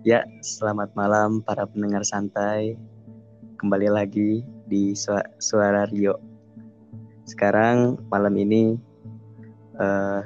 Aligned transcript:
Ya, 0.00 0.24
selamat 0.40 0.96
malam 0.96 1.44
para 1.44 1.68
pendengar 1.68 2.00
santai. 2.08 2.72
Kembali 3.60 3.92
lagi 3.92 4.40
di 4.64 4.96
Suara 4.96 5.84
Rio. 5.92 6.16
Sekarang 7.28 8.00
malam 8.08 8.32
ini 8.40 8.80
uh, 9.76 10.24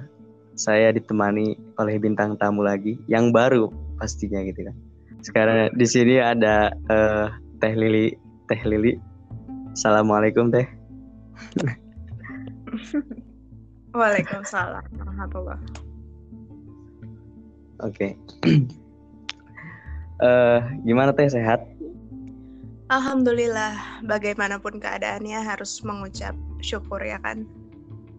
saya 0.54 0.94
ditemani 0.94 1.58
oleh 1.82 1.98
bintang 1.98 2.38
tamu 2.38 2.62
lagi 2.62 2.94
yang 3.10 3.34
baru 3.34 3.66
pastinya 3.98 4.46
gitu 4.46 4.62
kan. 4.62 4.78
Sekarang 5.26 5.74
di 5.74 5.86
sini 5.90 6.22
ada 6.22 6.70
uh, 6.86 7.34
Teh 7.58 7.74
Lili. 7.74 8.14
Teh 8.46 8.62
Lili. 8.62 8.94
Assalamualaikum 9.74 10.54
Teh. 10.54 10.70
Waalaikumsalam 13.98 14.86
warahmatullahi 15.02 15.58
Oke. 17.82 18.14
Okay. 18.14 18.70
uh, 20.20 20.60
gimana 20.84 21.10
teh 21.14 21.26
sehat? 21.30 21.64
Alhamdulillah, 22.92 24.04
bagaimanapun 24.04 24.76
keadaannya 24.76 25.40
harus 25.40 25.80
mengucap 25.80 26.36
syukur 26.60 27.00
ya 27.00 27.16
kan? 27.24 27.48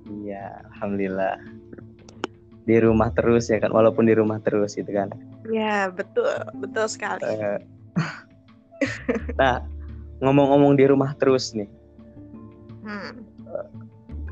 Iya, 0.09 0.65
alhamdulillah. 0.73 1.37
Di 2.65 2.81
rumah 2.81 3.13
terus 3.13 3.53
ya 3.53 3.61
kan, 3.61 3.69
walaupun 3.69 4.09
di 4.09 4.17
rumah 4.17 4.41
terus 4.41 4.73
gitu 4.73 4.89
kan? 4.89 5.13
Iya, 5.45 5.93
betul, 5.93 6.33
betul 6.57 6.89
sekali. 6.89 7.21
Uh, 7.21 7.61
nah, 9.37 9.61
ngomong-ngomong 10.25 10.73
di 10.73 10.89
rumah 10.89 11.13
terus 11.21 11.53
nih, 11.53 11.69
hmm. 12.81 13.11
uh, 13.45 13.69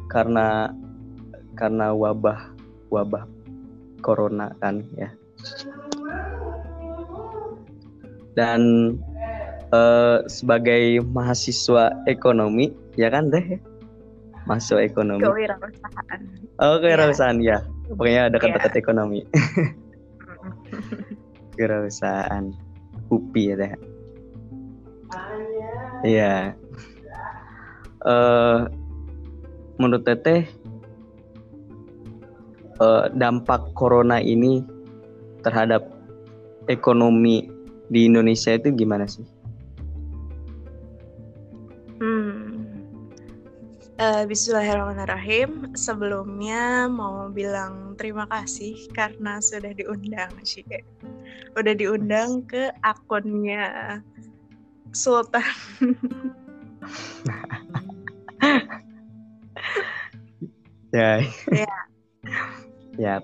karena 0.10 0.74
karena 1.54 1.94
wabah 1.94 2.50
wabah 2.90 3.30
corona 4.02 4.50
kan 4.58 4.82
ya 4.98 5.14
dan 8.34 8.62
uh, 9.74 10.26
sebagai 10.26 11.02
mahasiswa 11.14 11.94
ekonomi 12.10 12.74
ya 12.98 13.10
kan 13.14 13.30
deh 13.30 13.58
masuk 14.44 14.84
ekonomi. 14.84 15.24
Kewirausahaan. 15.24 16.20
Oh 16.60 16.76
kewirausahaan 16.84 17.40
ya, 17.40 17.64
ya. 17.64 17.96
pokoknya 17.96 18.24
dekat-dekat 18.34 18.74
ya. 18.76 18.80
ekonomi. 18.84 19.20
Kewirausahaan. 21.56 22.52
UPI 23.14 23.54
ya 23.54 23.56
deh 23.60 23.72
iya. 26.04 26.34
Uh, 28.04 28.68
menurut 29.80 30.04
teteh 30.04 30.44
uh, 32.84 33.08
dampak 33.16 33.64
corona 33.78 34.20
ini 34.20 34.60
terhadap 35.46 35.88
ekonomi 36.68 37.48
di 37.94 38.10
Indonesia 38.10 38.58
itu 38.58 38.74
gimana 38.74 39.06
sih? 39.06 39.22
Hmm. 42.02 42.66
Uh, 44.02 44.26
Bismillahirrahmanirrahim. 44.26 45.78
Sebelumnya 45.78 46.90
mau 46.90 47.30
bilang 47.30 47.94
terima 47.94 48.26
kasih 48.26 48.90
karena 48.98 49.38
sudah 49.38 49.78
diundang 49.78 50.34
sih. 50.42 50.66
Udah 51.54 51.78
diundang 51.78 52.42
ke 52.50 52.74
akunnya 52.82 54.02
Sultan. 54.90 55.46
ya. 60.98 61.22
Ya. 61.54 61.70
Ya. 62.98 63.22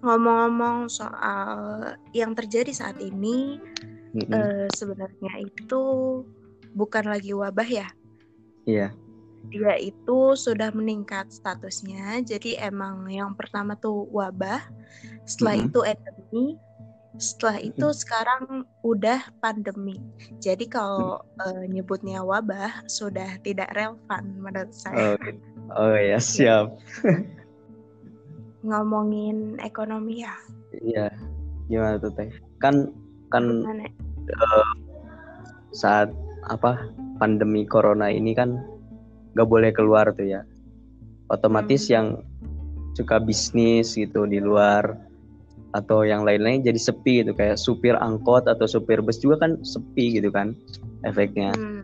Ngomong-ngomong 0.00 0.88
soal 0.88 1.52
yang 2.16 2.32
terjadi 2.32 2.72
saat 2.72 2.96
ini, 3.00 3.60
mm-hmm. 4.16 4.32
uh, 4.32 4.66
sebenarnya 4.72 5.32
itu 5.44 5.82
bukan 6.72 7.04
lagi 7.08 7.36
wabah 7.36 7.68
ya. 7.68 7.88
Iya. 8.64 8.88
Dia 9.50 9.74
itu 9.80 10.36
sudah 10.36 10.72
meningkat 10.72 11.32
statusnya. 11.32 12.20
Jadi 12.24 12.56
emang 12.60 13.08
yang 13.08 13.32
pertama 13.36 13.76
tuh 13.76 14.08
wabah, 14.12 14.60
setelah 15.28 15.60
mm-hmm. 15.60 15.68
itu 15.72 15.80
endemi, 15.84 16.46
setelah 17.20 17.56
itu 17.60 17.86
mm-hmm. 17.88 18.00
sekarang 18.00 18.44
udah 18.80 19.20
pandemi. 19.44 20.00
Jadi 20.40 20.64
kalau 20.64 21.20
mm-hmm. 21.36 21.44
uh, 21.44 21.64
nyebutnya 21.68 22.24
wabah 22.24 22.88
sudah 22.88 23.36
tidak 23.44 23.68
relevan 23.76 24.24
menurut 24.40 24.72
saya. 24.72 25.16
Oh, 25.16 25.16
oh 25.76 25.96
ya 25.96 26.16
siap. 26.32 26.76
ngomongin 28.66 29.56
ekonomi 29.62 30.24
ya. 30.24 30.34
Iya. 30.76 31.06
Gimana 31.70 31.96
tuh 32.02 32.12
teh? 32.14 32.30
Kan 32.58 32.92
kan 33.30 33.64
uh, 33.64 34.70
saat 35.70 36.10
apa 36.48 36.90
pandemi 37.22 37.68
corona 37.68 38.10
ini 38.10 38.34
kan 38.34 38.58
nggak 39.36 39.48
boleh 39.48 39.70
keluar 39.70 40.10
tuh 40.12 40.26
ya. 40.26 40.42
Otomatis 41.30 41.86
hmm. 41.86 41.92
yang 41.94 42.06
suka 42.98 43.22
bisnis 43.22 43.94
gitu 43.94 44.26
di 44.26 44.42
luar 44.42 44.98
atau 45.70 46.02
yang 46.02 46.26
lain-lain 46.26 46.66
jadi 46.66 46.80
sepi 46.82 47.22
gitu 47.22 47.30
kayak 47.30 47.54
supir 47.54 47.94
angkot 47.94 48.50
atau 48.50 48.66
supir 48.66 48.98
bus 48.98 49.22
juga 49.22 49.46
kan 49.46 49.62
sepi 49.62 50.18
gitu 50.18 50.34
kan 50.34 50.58
efeknya. 51.06 51.54
Hmm. 51.54 51.78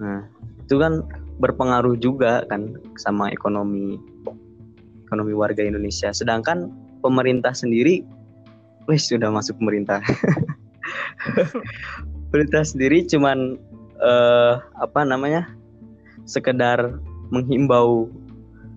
Nah, 0.00 0.24
itu 0.64 0.80
kan 0.80 1.04
berpengaruh 1.36 2.00
juga 2.00 2.48
kan 2.48 2.80
sama 2.96 3.28
ekonomi 3.28 4.00
ekonomi 5.10 5.34
warga 5.34 5.66
Indonesia. 5.66 6.14
Sedangkan 6.14 6.70
pemerintah 7.02 7.50
sendiri, 7.50 8.06
wih 8.86 9.00
sudah 9.02 9.34
masuk 9.34 9.58
pemerintah. 9.58 9.98
pemerintah 12.30 12.62
sendiri 12.62 13.02
cuman 13.10 13.58
uh, 13.98 14.62
apa 14.78 15.02
namanya 15.02 15.50
sekedar 16.30 17.02
menghimbau 17.34 18.06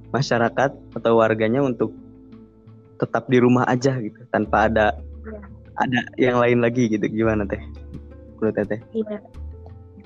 masyarakat 0.09 0.73
atau 0.73 1.11
warganya 1.17 1.61
untuk 1.61 1.93
tetap 2.97 3.29
di 3.29 3.37
rumah 3.37 3.65
aja 3.69 3.97
gitu 4.01 4.25
tanpa 4.29 4.69
ada 4.69 4.97
ya. 5.25 5.41
ada 5.81 5.99
yang 6.17 6.37
lain 6.41 6.65
lagi 6.65 6.89
gitu 6.89 7.05
gimana 7.09 7.45
teh 7.45 7.61
menurut 8.41 8.57
teh 8.69 8.81
iya 8.93 9.21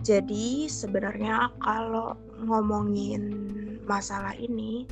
jadi 0.04 0.72
sebenarnya 0.72 1.52
kalau 1.60 2.16
ngomongin 2.48 3.36
masalah 3.84 4.36
ini 4.40 4.88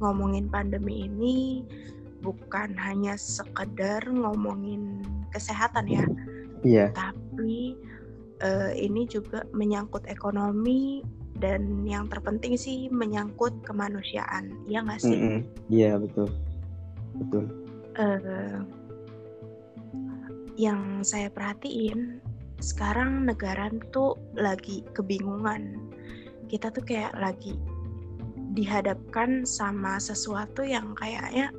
ngomongin 0.00 0.48
pandemi 0.48 1.06
ini 1.08 1.64
bukan 2.20 2.76
hanya 2.76 3.16
sekedar 3.16 4.04
ngomongin 4.08 5.00
kesehatan 5.32 5.88
ya. 5.88 6.04
Iya. 6.60 6.86
Tapi 6.92 7.76
uh, 8.44 8.72
ini 8.76 9.08
juga 9.08 9.44
menyangkut 9.56 10.04
ekonomi 10.08 11.00
dan 11.40 11.88
yang 11.88 12.04
terpenting 12.12 12.56
sih 12.56 12.92
menyangkut 12.92 13.52
kemanusiaan. 13.64 14.52
Iya 14.68 14.84
nggak 14.84 15.00
sih? 15.00 15.16
Iya 15.72 15.96
mm 15.96 15.96
-hmm. 15.96 16.02
betul. 16.04 16.28
Betul. 17.24 17.44
Uh, 17.96 18.58
yang 20.60 21.00
saya 21.00 21.32
perhatiin 21.32 22.20
sekarang 22.60 23.24
negara 23.24 23.72
tuh 23.88 24.20
lagi 24.36 24.84
kebingungan. 24.92 25.88
Kita 26.52 26.68
tuh 26.68 26.84
kayak 26.84 27.16
lagi 27.16 27.56
dihadapkan 28.50 29.46
sama 29.46 30.02
sesuatu 30.02 30.66
yang 30.66 30.92
kayaknya 30.98 31.54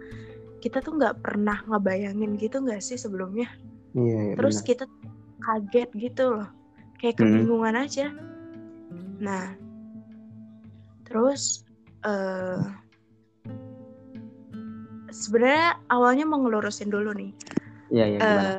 kita 0.62 0.84
tuh 0.84 1.00
nggak 1.00 1.24
pernah 1.26 1.64
ngebayangin 1.66 2.38
gitu 2.38 2.62
nggak 2.62 2.84
sih 2.84 3.00
sebelumnya 3.00 3.50
iya, 3.98 4.32
iya, 4.32 4.36
terus 4.38 4.62
benar. 4.62 4.68
kita 4.70 4.86
kaget 5.42 5.90
gitu 5.98 6.24
loh 6.38 6.50
kayak 7.02 7.18
hmm. 7.18 7.24
kebingungan 7.26 7.76
hmm. 7.76 7.86
aja 7.88 8.08
nah 9.22 9.46
terus 11.08 11.66
uh, 12.06 12.62
sebenarnya 15.10 15.82
awalnya 15.90 16.26
mau 16.30 16.40
ngelurusin 16.44 16.94
dulu 16.94 17.12
nih 17.16 17.32
iya, 17.90 18.06
iya, 18.08 18.20
uh, 18.22 18.58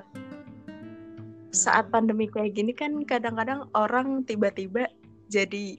saat 1.53 1.93
pandemi 1.93 2.27
kayak 2.33 2.57
gini 2.57 2.73
kan 2.73 2.97
kadang-kadang 3.05 3.69
orang 3.77 4.25
tiba-tiba 4.25 4.89
jadi 5.29 5.77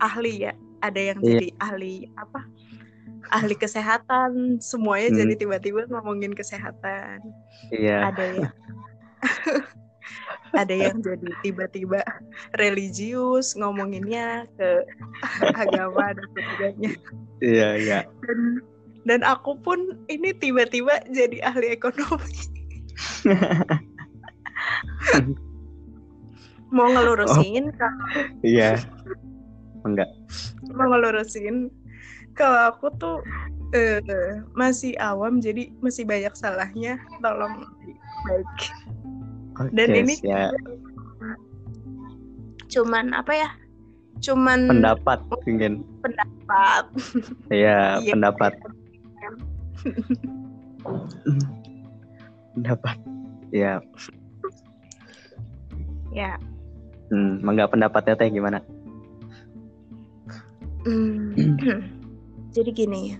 ahli 0.00 0.48
ya 0.48 0.52
ada 0.80 1.00
yang 1.00 1.18
yeah. 1.22 1.28
jadi 1.36 1.48
ahli 1.60 1.94
apa 2.16 2.40
ahli 3.30 3.54
kesehatan 3.54 4.58
semuanya 4.58 5.14
hmm. 5.14 5.18
jadi 5.24 5.34
tiba-tiba 5.46 5.80
ngomongin 5.92 6.34
kesehatan 6.34 7.22
yeah. 7.70 8.10
ada 8.10 8.24
yang 8.24 8.52
ada 10.60 10.74
yang 10.74 10.98
jadi 10.98 11.30
tiba-tiba 11.46 12.02
religius 12.58 13.54
ngomonginnya 13.54 14.50
ke 14.58 14.70
agama 15.62 16.10
dan 16.16 16.26
sebagainya 16.34 16.92
iya 17.44 17.54
yeah, 17.54 17.72
iya 17.78 17.90
yeah. 18.02 18.02
dan 18.26 18.38
dan 19.08 19.20
aku 19.24 19.56
pun 19.62 19.96
ini 20.10 20.34
tiba-tiba 20.36 21.00
jadi 21.08 21.40
ahli 21.46 21.72
ekonomi 21.72 22.34
mau 26.74 26.86
ngelurusin 26.86 27.70
oh, 27.70 27.86
iya 28.46 28.78
enggak 29.82 30.10
mau 30.76 30.86
ngelurusin 30.90 31.70
kalau 32.38 32.70
aku 32.70 32.86
tuh 32.96 33.16
uh, 33.74 34.32
masih 34.54 34.94
awam 35.02 35.42
jadi 35.42 35.70
masih 35.82 36.06
banyak 36.06 36.32
salahnya 36.38 36.98
tolong 37.20 37.66
baik 38.26 38.50
Oke, 39.60 39.70
dan 39.76 39.88
ini 39.92 40.14
siap. 40.16 40.52
cuman 42.70 43.12
apa 43.12 43.32
ya 43.34 43.50
cuman 44.20 44.68
pendapat 44.68 45.18
mungkin. 45.46 45.82
pendapat 46.04 46.84
Iya, 47.50 47.98
Iya. 48.04 48.12
pendapat. 48.14 48.52
pendapat. 52.54 52.96
Ya, 53.50 53.82
ya 56.14 56.38
hmm, 57.10 57.42
mangga 57.42 57.66
pendapatnya 57.66 58.14
teh 58.14 58.30
gimana? 58.30 58.62
Hmm, 60.88 61.36
jadi 62.56 62.70
gini 62.72 63.14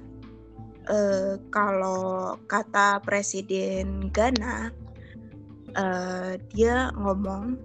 eh, 0.89 1.35
kalau 1.53 2.35
kata 2.49 3.05
Presiden 3.05 4.09
Ghana 4.09 4.73
eh, 5.77 6.33
dia 6.57 6.89
ngomong 6.97 7.57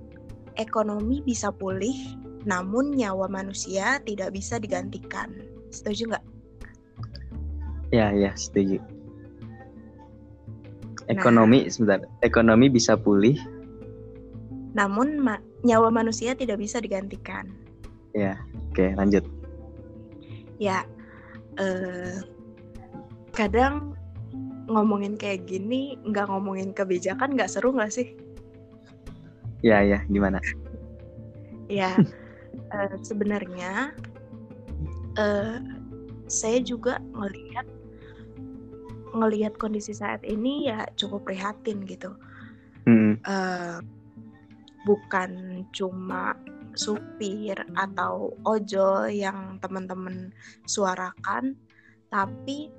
ekonomi 0.59 1.23
bisa 1.23 1.51
pulih 1.55 1.95
namun 2.45 2.93
nyawa 2.93 3.25
manusia 3.31 3.97
tidak 4.03 4.35
bisa 4.35 4.59
digantikan 4.59 5.31
setuju 5.71 6.15
nggak 6.15 6.25
Ya, 7.93 8.11
ya, 8.11 8.33
setuju. 8.35 8.81
Ekonomi, 11.07 11.69
sebentar. 11.71 12.03
Ekonomi 12.19 12.67
bisa 12.67 12.97
pulih. 12.99 13.37
namun 14.75 15.23
ma- 15.23 15.39
nyawa 15.63 15.87
manusia 15.87 16.35
tidak 16.35 16.59
bisa 16.59 16.83
digantikan 16.83 17.47
Ya, 18.11 18.39
oke, 18.71 18.95
lanjut. 18.95 19.23
Ya 20.61 20.87
eh, 21.59 22.19
kadang 23.35 23.95
ngomongin 24.65 25.13
kayak 25.19 25.45
gini 25.45 25.99
nggak 26.07 26.25
ngomongin 26.31 26.73
kebijakan 26.73 27.37
nggak 27.37 27.51
seru 27.51 27.75
nggak 27.75 27.93
sih? 27.93 28.17
Ya, 29.65 29.81
ya, 29.81 30.01
gimana? 30.09 30.37
ya 31.65 31.97
eh, 32.73 32.95
sebenarnya 33.01 33.93
eh, 35.17 35.57
saya 36.29 36.59
juga 36.61 37.01
ngelihat 37.13 37.65
ngelihat 39.15 39.53
kondisi 39.55 39.95
saat 39.95 40.21
ini 40.27 40.67
ya 40.69 40.83
cukup 40.99 41.23
prihatin 41.25 41.87
gitu. 41.87 42.11
Hmm, 42.85 43.17
Eh, 43.25 43.77
bukan 44.85 45.65
cuma 45.73 46.37
supir 46.75 47.55
atau 47.75 48.35
ojol 48.43 49.09
yang 49.11 49.57
teman-teman 49.63 50.31
suarakan, 50.67 51.55
tapi 52.11 52.71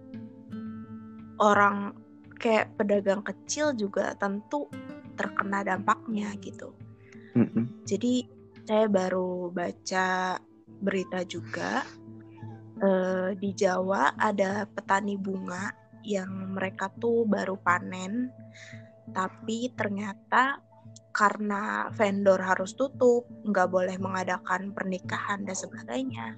orang 1.40 1.96
kayak 2.36 2.72
pedagang 2.76 3.24
kecil 3.24 3.72
juga 3.72 4.12
tentu 4.16 4.68
terkena 5.16 5.64
dampaknya 5.64 6.36
gitu. 6.44 6.76
hmm, 7.32 7.48
hmm. 7.52 7.66
Jadi 7.88 8.28
saya 8.68 8.86
baru 8.88 9.48
baca 9.48 10.36
berita 10.80 11.24
juga 11.24 11.80
eh, 12.84 13.32
di 13.38 13.50
Jawa 13.56 14.12
ada 14.20 14.68
petani 14.68 15.16
bunga 15.16 15.72
yang 16.06 16.54
mereka 16.54 16.92
tuh 17.00 17.26
baru 17.26 17.58
panen, 17.58 18.30
tapi 19.10 19.72
ternyata 19.74 20.60
karena 21.16 21.88
vendor 21.96 22.36
harus 22.36 22.76
tutup, 22.76 23.24
nggak 23.48 23.72
boleh 23.72 23.96
mengadakan 23.96 24.76
pernikahan 24.76 25.48
dan 25.48 25.56
sebagainya, 25.56 26.36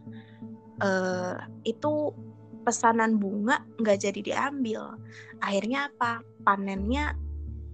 eh, 0.79 1.35
itu 1.67 2.15
pesanan 2.63 3.19
bunga 3.19 3.67
nggak 3.83 3.99
jadi 3.99 4.21
diambil. 4.23 4.95
Akhirnya 5.43 5.91
apa? 5.91 6.23
Panennya 6.47 7.19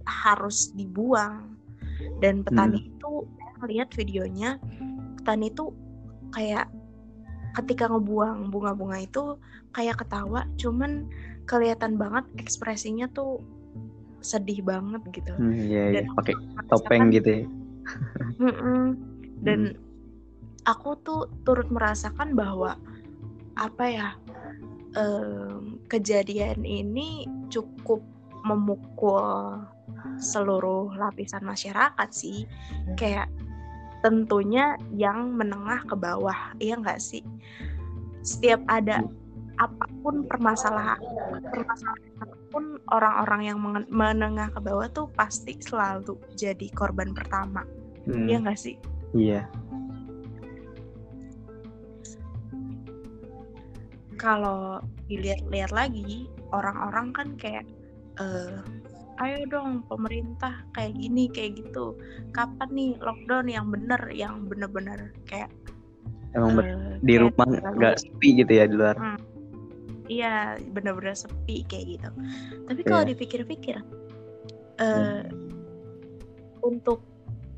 harus 0.09 0.73
dibuang. 0.73 1.53
Dan 2.25 2.41
petani 2.41 2.89
itu, 2.89 3.29
saya 3.37 3.53
ngeliat 3.61 3.89
videonya, 3.93 4.57
petani 5.21 5.53
itu 5.53 5.69
kayak 6.33 6.67
ketika 7.55 7.87
ngebuang 7.87 8.49
bunga-bunga 8.49 9.05
itu 9.05 9.37
kayak 9.77 10.01
ketawa, 10.01 10.43
cuman 10.57 11.07
kelihatan 11.45 11.95
banget 11.95 12.25
ekspresinya 12.41 13.07
tuh 13.13 13.39
sedih 14.25 14.65
banget 14.65 15.01
gitu. 15.13 15.33
Hmm, 15.37 15.53
iya, 15.53 15.83
iya. 15.93 16.01
Dan 16.01 16.05
Pakai 16.17 16.35
topeng 16.65 17.13
gitu 17.13 17.29
ya. 17.29 17.43
Mm-mm. 18.43 18.97
Dan 19.45 19.77
aku 20.65 20.97
tuh 21.05 21.29
turut 21.45 21.69
merasakan 21.69 22.33
bahwa 22.33 22.81
apa 23.55 23.85
ya 23.85 24.07
em, 24.97 25.77
kejadian 25.85 26.65
ini 26.65 27.29
cukup 27.53 28.01
memukul 28.41 29.61
seluruh 30.17 30.97
lapisan 30.97 31.45
masyarakat 31.45 32.09
sih. 32.09 32.49
Kayak 32.97 33.29
tentunya 34.01 34.77
yang 34.93 35.33
menengah 35.33 35.85
ke 35.85 35.95
bawah, 35.97 36.53
iya 36.61 36.77
nggak 36.77 37.01
sih? 37.01 37.25
Setiap 38.25 38.61
ada 38.65 39.05
apa 39.55 39.85
pun 40.03 40.27
permasalahan, 40.27 40.99
permasalahan 41.47 42.34
apa 42.45 42.53
pun 42.53 42.77
orang-orang 42.93 43.41
yang 43.49 43.57
menengah 43.89 44.53
ke 44.53 44.61
bawah 44.61 44.85
tuh 44.93 45.09
pasti 45.17 45.57
selalu 45.57 46.13
jadi 46.37 46.69
korban 46.77 47.09
pertama. 47.17 47.65
Hmm, 48.05 48.29
Iya 48.29 48.37
nggak 48.45 48.59
sih? 48.61 48.77
Iya. 49.17 49.49
Kalau 54.21 54.77
dilihat-lihat 55.09 55.73
lagi, 55.73 56.29
orang-orang 56.53 57.09
kan 57.17 57.27
kayak, 57.33 57.65
eh, 58.21 58.61
ayo 59.25 59.41
dong 59.49 59.81
pemerintah 59.89 60.61
kayak 60.77 60.93
gini 61.01 61.25
kayak 61.33 61.65
gitu. 61.65 61.97
Kapan 62.29 62.69
nih 62.77 62.93
lockdown 63.01 63.49
yang 63.49 63.67
bener, 63.73 64.01
yang 64.13 64.45
bener-bener 64.45 65.17
kayak 65.25 65.49
Emang 66.37 66.61
eh, 66.61 66.99
di 67.01 67.15
rumah 67.17 67.47
nggak 67.47 67.95
sepi 67.95 68.43
gitu 68.43 68.53
ya 68.53 68.69
di 68.69 68.75
luar. 68.77 68.95
Iya, 70.05 70.61
bener-bener 70.69 71.17
sepi 71.17 71.65
kayak 71.65 71.85
gitu. 71.97 72.09
Tapi 72.69 72.81
kalau 72.85 73.03
Iya. 73.03 73.09
dipikir-pikir, 73.15 73.77
eh, 74.81 75.25
untuk 76.61 77.01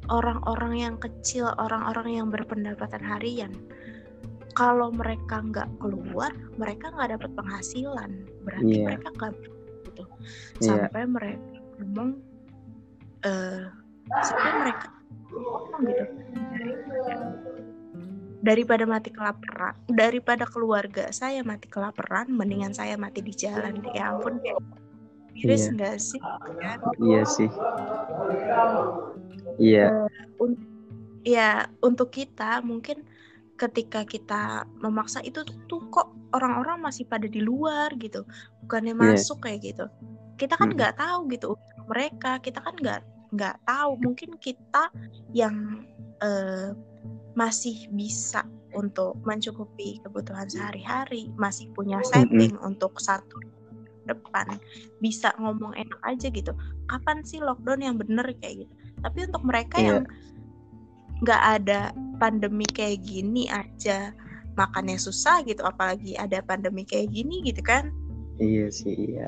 orang-orang 0.08 0.74
yang 0.80 0.96
kecil, 0.96 1.52
orang-orang 1.60 2.24
yang 2.24 2.28
berpendapatan 2.32 3.04
harian, 3.04 3.52
kalau 4.56 4.90
mereka 4.90 5.44
nggak 5.44 5.70
keluar, 5.78 6.32
mereka 6.58 6.90
nggak 6.96 7.20
dapat 7.20 7.32
penghasilan. 7.36 8.26
Berarti 8.42 8.76
Iya. 8.80 8.86
mereka 8.88 9.08
nggak 9.14 9.32
gitu. 9.86 10.04
Sampai 10.64 11.04
mereka 11.06 11.46
ngomong, 11.78 12.10
eh, 13.28 13.66
sampai 14.24 14.52
mereka 14.64 14.88
ngomong 15.30 15.82
gitu. 15.86 16.06
Daripada 18.38 18.86
mati 18.86 19.10
kelaparan, 19.10 19.74
daripada 19.90 20.46
keluarga 20.46 21.10
saya 21.10 21.42
mati 21.42 21.66
kelaparan, 21.66 22.30
mendingan 22.30 22.72
saya 22.72 22.94
mati 22.94 23.26
di 23.26 23.34
jalan. 23.34 23.82
Ya 23.98 24.14
ampun, 24.14 24.38
miris 25.34 25.68
Iya. 25.68 25.74
nggak 25.74 25.96
sih? 25.98 26.22
Kan? 26.62 26.78
Iya 27.02 27.22
sih. 27.26 27.50
Iya. 29.58 30.06
Un- 30.38 30.62
ya 31.26 31.68
untuk 31.84 32.14
kita 32.14 32.62
mungkin 32.64 33.04
ketika 33.58 34.06
kita 34.06 34.64
memaksa 34.80 35.20
itu 35.26 35.42
tuh 35.66 35.82
kok 35.90 36.14
orang-orang 36.32 36.78
masih 36.80 37.04
pada 37.10 37.26
di 37.26 37.42
luar 37.42 37.90
gitu 37.98 38.24
bukannya 38.64 38.94
Iya. 38.94 39.02
masuk 39.18 39.44
kayak 39.44 39.60
gitu 39.66 39.86
kita 40.38 40.54
kan 40.56 40.72
nggak 40.72 40.96
tahu 40.96 41.26
gitu 41.34 41.58
mereka 41.90 42.38
kita 42.40 42.62
kan 42.62 42.78
nggak 42.78 43.02
nggak 43.34 43.56
tahu 43.66 43.92
mungkin 44.00 44.38
kita 44.40 44.94
yang 45.34 45.84
eh, 46.22 46.72
masih 47.38 47.86
bisa 47.94 48.42
untuk 48.74 49.18
mencukupi 49.24 50.02
kebutuhan 50.02 50.50
sehari-hari 50.50 51.30
masih 51.38 51.70
punya 51.74 52.02
saving 52.06 52.58
untuk 52.66 52.98
satu 52.98 53.38
depan 54.08 54.58
bisa 55.04 55.36
ngomong 55.38 55.76
enak 55.76 56.00
aja 56.08 56.32
gitu 56.32 56.56
kapan 56.88 57.22
sih 57.28 57.44
lockdown 57.44 57.84
yang 57.84 57.96
bener 58.00 58.26
kayak 58.40 58.66
gitu 58.66 58.74
tapi 59.04 59.28
untuk 59.28 59.44
mereka 59.44 59.78
Iya. 59.78 59.88
yang 59.88 60.04
nggak 61.22 61.44
ada 61.62 61.80
pandemi 62.22 62.66
kayak 62.66 63.04
gini 63.04 63.50
aja 63.52 64.14
makannya 64.58 64.98
susah 64.98 65.46
gitu 65.46 65.62
apalagi 65.62 66.18
ada 66.18 66.42
pandemi 66.42 66.88
kayak 66.88 67.14
gini 67.14 67.46
gitu 67.46 67.62
kan 67.62 67.94
Iya 68.38 68.70
sih, 68.70 68.94
iya. 68.94 69.26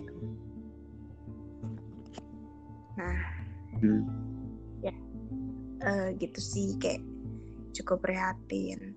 nah 2.93 3.17
Hmm. 3.79 4.03
eh, 5.79 6.07
gitu 6.19 6.39
sih 6.43 6.75
kayak 6.75 6.99
cukup 7.75 8.05
prihatin. 8.05 8.95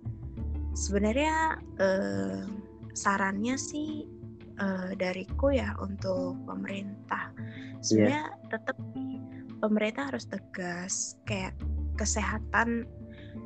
Sebenarnya 0.73 1.61
eh, 1.81 2.45
sarannya 2.97 3.57
sih 3.57 4.09
eh, 4.61 4.91
dariku 4.97 5.53
ya 5.53 5.77
untuk 5.81 6.37
pemerintah. 6.49 7.33
Sebenarnya 7.83 8.33
tetap 8.49 8.79
pemerintah 9.61 10.13
harus 10.13 10.25
tegas 10.29 11.21
kayak 11.29 11.57
kesehatan. 12.01 12.89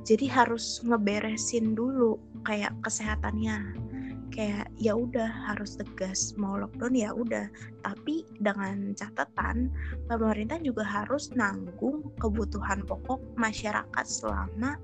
Jadi 0.06 0.26
harus 0.26 0.82
ngeberesin 0.82 1.74
dulu 1.74 2.18
kayak 2.46 2.74
kesehatannya 2.82 3.86
kayak 4.36 4.68
ya 4.76 4.92
udah 4.92 5.26
harus 5.48 5.80
tegas 5.80 6.36
mau 6.36 6.60
lockdown 6.60 6.92
ya 6.92 7.10
udah 7.16 7.48
tapi 7.80 8.28
dengan 8.36 8.92
catatan 8.92 9.72
pemerintah 10.12 10.60
juga 10.60 10.84
harus 10.84 11.32
nanggung 11.32 12.12
kebutuhan 12.20 12.84
pokok 12.84 13.16
masyarakat 13.40 14.04
selama 14.04 14.76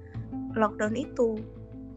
lockdown 0.56 0.96
itu 0.96 1.36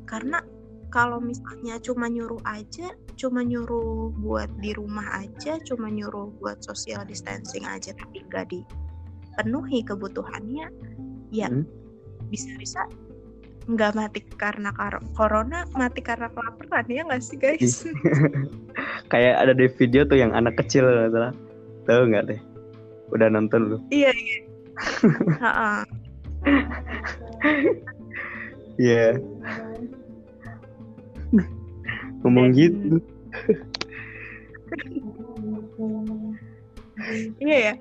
karena 0.04 0.44
kalau 0.92 1.24
misalnya 1.24 1.80
cuma 1.80 2.12
nyuruh 2.12 2.44
aja 2.44 2.92
cuma 3.16 3.40
nyuruh 3.40 4.12
buat 4.20 4.52
di 4.60 4.76
rumah 4.76 5.24
aja 5.24 5.56
cuma 5.64 5.88
nyuruh 5.88 6.36
buat 6.44 6.60
social 6.60 7.08
distancing 7.08 7.64
aja 7.64 7.96
tapi 7.96 8.28
nggak 8.28 8.52
dipenuhi 8.52 9.80
kebutuhannya 9.88 10.68
ya 11.32 11.48
hmm. 11.48 11.64
Nggak 13.66 13.98
mati 13.98 14.22
karena 14.38 14.70
kar 14.78 15.02
corona 15.18 15.66
mati 15.74 16.02
karena 16.06 16.30
kelaparan 16.30 16.86
ya 16.86 17.02
nggak 17.06 17.22
sih 17.24 17.38
guys? 17.38 17.82
Kayak 19.12 19.42
ada 19.42 19.54
di 19.58 19.66
video 19.74 20.06
tuh 20.06 20.22
yang 20.22 20.34
anak 20.38 20.58
kecil 20.62 20.86
adalah 20.86 21.34
tahu 21.90 22.14
nggak 22.14 22.30
deh? 22.30 22.40
Udah 23.10 23.28
nonton 23.30 23.62
lu. 23.74 23.78
Iya 23.90 24.12
iya. 24.14 24.40
Iya. 28.76 29.16
Ngomong 32.22 32.52
Dan... 32.52 32.60
gitu. 32.60 33.00
Iya 37.40 37.58
ya 37.72 37.74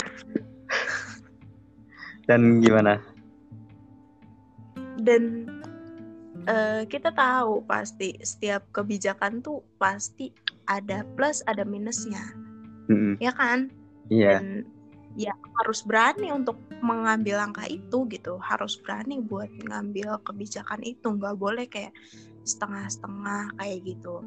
dan 2.24 2.64
gimana? 2.64 3.00
Dan 5.04 5.48
uh, 6.48 6.82
kita 6.88 7.10
tahu 7.12 7.64
pasti 7.64 8.16
setiap 8.20 8.64
kebijakan 8.72 9.40
tuh 9.40 9.64
pasti 9.76 10.32
ada 10.68 11.04
plus 11.16 11.44
ada 11.44 11.62
minusnya 11.62 12.22
mm-hmm. 12.88 13.20
ya 13.20 13.32
kan 13.34 13.68
iya 14.08 14.40
yeah. 14.40 15.30
ya 15.30 15.34
harus 15.62 15.84
berani 15.86 16.34
untuk 16.34 16.58
mengambil 16.82 17.40
langkah 17.40 17.64
itu 17.70 18.04
gitu 18.10 18.36
harus 18.42 18.76
berani 18.82 19.22
buat 19.22 19.48
ngambil 19.64 20.20
kebijakan 20.26 20.82
itu 20.82 21.06
nggak 21.06 21.36
boleh 21.38 21.64
kayak 21.70 21.94
setengah-setengah 22.44 23.56
kayak 23.56 23.78
gitu 23.88 24.20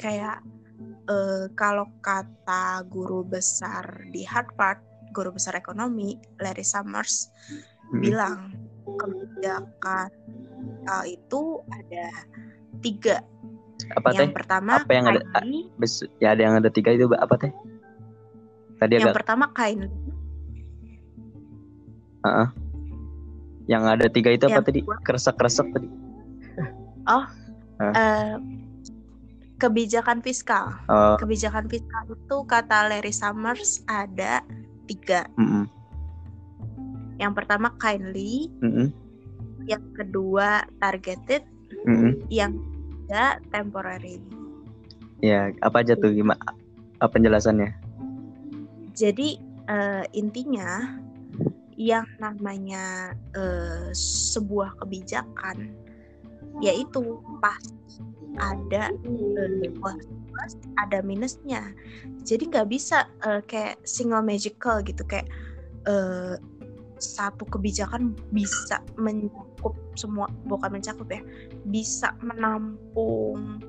kayak 0.00 0.42
uh, 1.06 1.46
kalau 1.54 1.86
kata 2.02 2.82
guru 2.90 3.22
besar 3.22 4.06
di 4.10 4.26
Harvard 4.26 4.82
guru 5.12 5.36
besar 5.36 5.54
ekonomi 5.54 6.18
Larry 6.40 6.64
Summers 6.66 7.30
hmm. 7.92 8.00
bilang 8.00 8.56
kebijakan 8.82 10.10
uh, 10.88 11.04
itu 11.06 11.62
ada 11.70 12.06
tiga. 12.82 13.16
Apa 13.98 14.14
yang 14.14 14.30
teh? 14.30 14.36
pertama 14.36 14.82
apa 14.82 14.92
yang 14.92 15.06
ada? 15.10 15.20
Bes, 15.76 16.06
ya 16.22 16.34
ada 16.34 16.42
yang 16.42 16.54
ada 16.58 16.70
tiga 16.70 16.94
itu 16.94 17.10
apa 17.12 17.34
teh? 17.38 17.52
Tadi 18.78 18.98
yang 18.98 19.10
agak... 19.10 19.22
pertama 19.22 19.50
kain. 19.54 19.90
Uh 22.22 22.26
-uh. 22.26 22.48
Yang 23.66 23.82
ada 23.98 24.06
tiga 24.10 24.30
itu 24.34 24.44
apa 24.50 24.62
tadi? 24.62 24.80
Keresek-keresek 25.06 25.66
tadi. 25.74 25.88
Oh, 27.10 27.26
uh. 27.82 27.82
Uh, 27.82 28.34
kebijakan 29.58 30.22
fiskal. 30.22 30.70
Uh. 30.86 31.18
Kebijakan 31.18 31.66
fiskal 31.66 32.06
itu 32.10 32.36
kata 32.46 32.90
Larry 32.90 33.14
Summers 33.14 33.82
ada 33.90 34.42
tiga. 34.86 35.26
Mm 35.34 35.46
-mm. 35.46 35.64
Yang 37.18 37.32
pertama 37.38 37.74
kindly, 37.78 38.50
mm 38.62 38.70
-mm 38.70 39.02
yang 39.68 39.84
kedua 39.94 40.66
targeted, 40.82 41.42
mm 41.86 41.94
-hmm. 41.96 42.12
yang 42.32 42.52
ketiga 43.12 43.36
temporary. 43.52 44.16
Ya, 45.20 45.52
apa 45.60 45.84
aja 45.84 45.92
tuh 46.00 46.16
gimana? 46.16 46.40
Penjelasannya? 46.96 47.76
Jadi 48.96 49.36
uh, 49.68 50.08
intinya 50.16 50.96
yang 51.76 52.08
namanya 52.16 53.12
uh, 53.36 53.92
sebuah 53.92 54.80
kebijakan 54.80 55.76
yaitu 56.64 57.20
pas 57.44 57.60
ada 58.40 58.88
uh, 58.96 59.98
ada 60.80 60.98
minusnya. 61.04 61.74
Jadi 62.24 62.48
nggak 62.48 62.68
bisa 62.72 63.04
uh, 63.28 63.44
kayak 63.44 63.76
single 63.84 64.24
magical 64.24 64.80
gitu 64.80 65.04
kayak 65.04 65.28
uh, 65.84 66.40
satu 67.02 67.44
kebijakan 67.44 68.16
bisa 68.32 68.80
mencakup 69.62 69.74
semua 69.94 70.26
bukan 70.50 70.70
mencakup 70.74 71.06
ya 71.06 71.22
bisa 71.70 72.10
menampung 72.18 73.62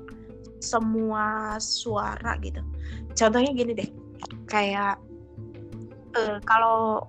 semua 0.58 1.54
suara 1.60 2.34
gitu. 2.42 2.58
Contohnya 3.14 3.52
gini 3.54 3.72
deh 3.76 3.90
kayak 4.50 4.98
uh, 6.18 6.38
kalau 6.42 7.06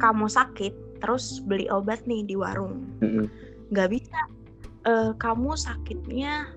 kamu 0.00 0.30
sakit 0.30 0.72
terus 1.02 1.44
beli 1.44 1.68
obat 1.68 2.00
nih 2.08 2.24
di 2.24 2.34
warung. 2.38 2.88
Nggak 3.68 3.88
bisa 3.92 4.20
uh, 4.88 5.12
kamu 5.20 5.58
sakitnya 5.58 6.48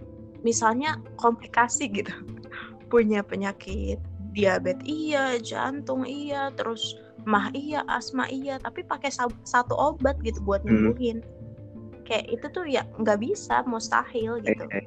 misalnya 0.46 1.02
komplikasi 1.20 1.92
gitu. 1.92 2.14
Punya 2.94 3.20
penyakit 3.20 4.00
diabetes 4.38 4.86
iya 4.86 5.42
jantung 5.42 6.06
iya 6.06 6.54
terus 6.54 6.94
mah 7.28 7.52
iya 7.52 7.84
asma 7.92 8.24
iya 8.32 8.56
tapi 8.56 8.88
pakai 8.88 9.12
satu 9.44 9.76
obat 9.76 10.16
gitu 10.24 10.40
buat 10.48 10.64
hmm. 10.64 10.72
nyembuhin 10.72 11.18
hmm. 11.20 12.08
kayak 12.08 12.26
itu 12.32 12.48
tuh 12.56 12.64
ya 12.64 12.88
nggak 13.04 13.20
bisa 13.20 13.68
mustahil 13.68 14.40
gitu 14.48 14.64
eh, 14.72 14.80
eh. 14.80 14.86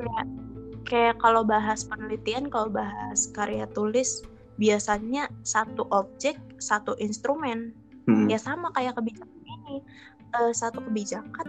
kayak 0.00 0.26
kayak 0.88 1.16
kalau 1.20 1.44
bahas 1.44 1.84
penelitian 1.84 2.48
kalau 2.48 2.72
bahas 2.72 3.28
karya 3.36 3.68
tulis 3.76 4.24
biasanya 4.56 5.28
satu 5.44 5.84
objek 5.92 6.40
satu 6.56 6.96
instrumen 6.96 7.76
hmm. 8.08 8.32
ya 8.32 8.40
sama 8.40 8.72
kayak 8.72 8.96
kebijakan 8.96 9.28
ini 9.44 9.84
uh, 10.40 10.50
satu 10.56 10.80
kebijakan 10.88 11.48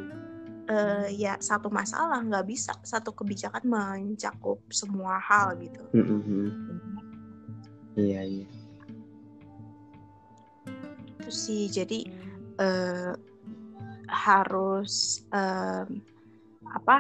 uh, 0.68 1.08
ya 1.08 1.40
satu 1.40 1.72
masalah 1.72 2.20
nggak 2.28 2.44
bisa 2.44 2.76
satu 2.84 3.16
kebijakan 3.16 3.64
mencakup 3.66 4.60
semua 4.68 5.18
hal 5.24 5.56
gitu. 5.58 5.82
Mm 5.96 6.06
-hmm. 6.06 6.48
Iya 7.98 8.22
iya 8.28 8.59
itu 11.30 11.38
sih. 11.38 11.64
Jadi 11.70 12.10
uh, 12.58 13.14
harus 14.10 15.22
uh, 15.30 15.86
apa? 16.74 16.98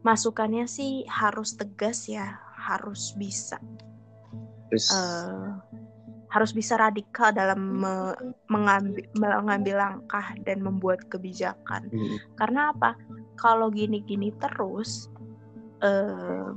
Masukannya 0.00 0.64
sih 0.64 1.04
harus 1.04 1.60
tegas 1.60 2.08
ya 2.08 2.40
harus 2.56 3.12
bisa 3.20 3.60
uh, 4.72 5.60
harus 6.32 6.56
bisa 6.56 6.80
radikal 6.80 7.36
dalam 7.36 7.84
me 7.84 8.16
mengambil 8.48 9.04
mengambil 9.12 9.76
langkah 9.76 10.32
dan 10.48 10.64
membuat 10.64 11.04
kebijakan. 11.12 11.92
Hmm. 11.92 12.16
karena 12.40 12.72
apa? 12.72 12.96
Kalau 13.36 13.68
gini-gini 13.68 14.32
terus 14.40 15.12
uh, 15.84 16.56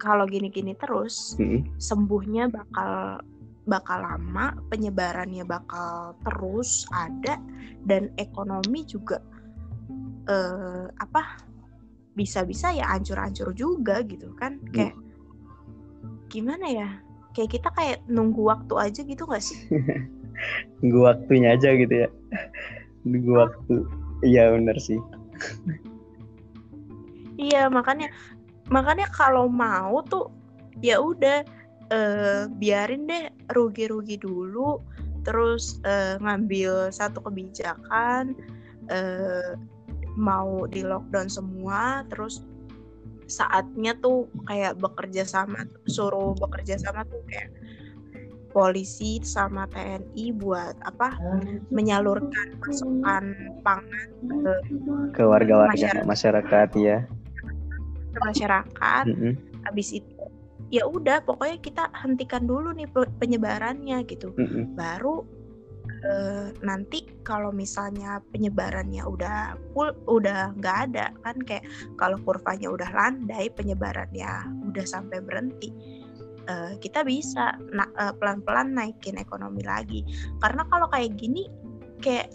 kalau 0.00 0.24
gini-gini 0.24 0.72
terus 0.80 1.36
hmm. 1.36 1.76
sembuhnya 1.76 2.48
bakal 2.48 3.20
bakal 3.62 4.02
lama, 4.02 4.58
penyebarannya 4.70 5.46
bakal 5.46 6.18
terus 6.26 6.86
ada 6.90 7.38
dan 7.86 8.10
ekonomi 8.18 8.82
juga 8.86 9.22
eh, 10.26 10.86
apa 10.98 11.46
bisa-bisa 12.12 12.74
ya 12.74 12.90
ancur-ancur 12.92 13.54
juga 13.54 14.02
gitu 14.04 14.34
kan. 14.36 14.58
Hmm. 14.60 14.72
kayak 14.74 14.96
gimana 16.32 16.66
ya 16.68 16.88
kayak 17.36 17.50
kita 17.60 17.68
kayak 17.72 17.98
nunggu 18.08 18.44
waktu 18.44 18.74
aja 18.76 19.00
gitu 19.04 19.24
gak 19.24 19.44
sih? 19.44 19.58
Nunggu 20.80 21.00
waktunya 21.06 21.54
aja 21.56 21.72
gitu 21.76 21.94
ya. 22.06 22.08
Nunggu 23.04 23.32
waktu. 23.36 23.74
Iya 24.22 24.54
bener 24.54 24.76
sih. 24.78 25.00
Iya 27.40 27.66
makanya 27.72 28.12
makanya 28.70 29.08
kalau 29.10 29.50
mau 29.50 29.98
tuh 30.06 30.30
ya 30.84 31.00
udah 31.02 31.42
uh, 31.92 32.48
biarin 32.56 33.04
deh 33.06 33.28
rugi-rugi 33.52 34.16
dulu 34.18 34.80
terus 35.22 35.78
uh, 35.86 36.18
ngambil 36.18 36.90
satu 36.90 37.22
kebijakan 37.22 38.34
uh, 38.90 39.54
mau 40.18 40.66
di 40.66 40.82
lockdown 40.82 41.28
semua 41.30 42.02
terus 42.10 42.42
saatnya 43.30 43.96
tuh 44.02 44.28
kayak 44.50 44.76
bekerja 44.76 45.24
sama 45.24 45.64
suruh 45.88 46.36
bekerja 46.36 46.76
sama 46.76 47.06
tuh 47.06 47.22
kayak 47.30 47.48
polisi 48.52 49.16
sama 49.24 49.64
TNI 49.72 50.36
buat 50.36 50.76
apa 50.84 51.16
menyalurkan 51.72 52.60
masukan 52.60 53.32
pangan 53.64 54.08
ke 54.20 54.52
ke 55.16 55.22
warga-warga 55.24 56.04
masyarakat, 56.04 56.04
masyarakat 56.04 56.68
ya. 56.76 56.98
Ke 58.12 58.20
masyarakat. 58.20 59.04
Mm 59.08 59.16
-hmm. 59.16 59.32
habis 59.64 59.88
itu 59.96 60.22
ya 60.72 60.88
udah 60.88 61.20
pokoknya 61.28 61.60
kita 61.60 61.84
hentikan 61.92 62.48
dulu 62.48 62.72
nih 62.72 62.88
penyebarannya 63.20 64.08
gitu 64.08 64.32
mm 64.32 64.46
-hmm. 64.48 64.64
baru 64.72 65.20
uh, 66.08 66.48
nanti 66.64 67.06
kalau 67.22 67.52
misalnya 67.52 68.24
penyebarannya 68.32 69.04
udah 69.04 69.54
full 69.76 69.92
udah 70.08 70.56
nggak 70.56 70.76
ada 70.90 71.12
kan 71.22 71.36
kayak 71.44 71.68
kalau 72.00 72.16
kurvanya 72.24 72.72
udah 72.72 72.88
landai 72.90 73.52
penyebarannya 73.52 74.48
udah 74.72 74.84
sampai 74.88 75.20
berhenti 75.20 75.70
uh, 76.48 76.74
kita 76.80 77.04
bisa 77.06 77.60
na 77.70 77.86
uh, 78.00 78.16
pelan-pelan 78.16 78.74
naikin 78.74 79.20
ekonomi 79.20 79.62
lagi 79.62 80.02
karena 80.40 80.64
kalau 80.72 80.88
kayak 80.90 81.14
gini 81.20 81.52
kayak 82.02 82.32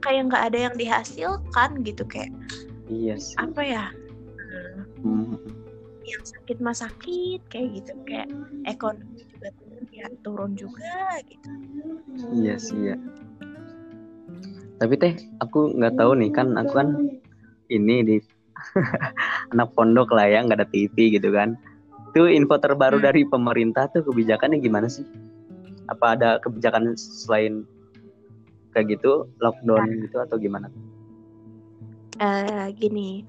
kayak 0.00 0.32
nggak 0.32 0.44
ada 0.52 0.58
yang 0.70 0.74
dihasilkan 0.80 1.84
gitu 1.84 2.02
kayak 2.08 2.32
iya 2.88 3.14
sih. 3.20 3.36
apa 3.36 3.60
ya 3.62 3.84
hmm. 5.04 5.36
Yang 6.10 6.24
sakit 6.26 6.56
mah 6.58 6.76
sakit 6.76 7.40
kayak 7.46 7.68
gitu 7.78 7.92
kayak 8.02 8.28
ekonomi 8.66 9.22
juga 9.30 9.48
turun 9.54 9.84
ya 9.94 10.06
turun 10.26 10.50
juga 10.58 11.22
gitu. 11.26 11.50
Iya 12.34 12.54
sih 12.58 12.80
ya. 12.92 12.96
Tapi 14.80 14.94
teh 14.96 15.14
aku 15.38 15.76
nggak 15.78 15.94
tahu 16.00 16.12
nih 16.18 16.30
kan 16.34 16.56
aku 16.58 16.72
kan 16.74 16.88
ini 17.70 17.96
di 18.02 18.16
anak 19.54 19.70
pondok 19.78 20.10
lah 20.12 20.26
ya 20.26 20.42
nggak 20.42 20.58
ada 20.64 20.68
TV 20.68 21.14
gitu 21.14 21.30
kan. 21.30 21.54
Itu 22.10 22.26
info 22.26 22.58
terbaru 22.58 22.98
hmm. 22.98 23.06
dari 23.06 23.22
pemerintah 23.22 23.86
tuh 23.94 24.02
kebijakannya 24.02 24.58
gimana 24.58 24.90
sih? 24.90 25.06
Apa 25.86 26.18
ada 26.18 26.42
kebijakan 26.42 26.98
selain 26.98 27.62
kayak 28.74 28.98
gitu 28.98 29.26
lockdown 29.38 29.86
nah. 29.86 30.02
gitu 30.06 30.16
atau 30.18 30.36
gimana? 30.38 30.66
Uh, 32.20 32.68
gini 32.76 33.24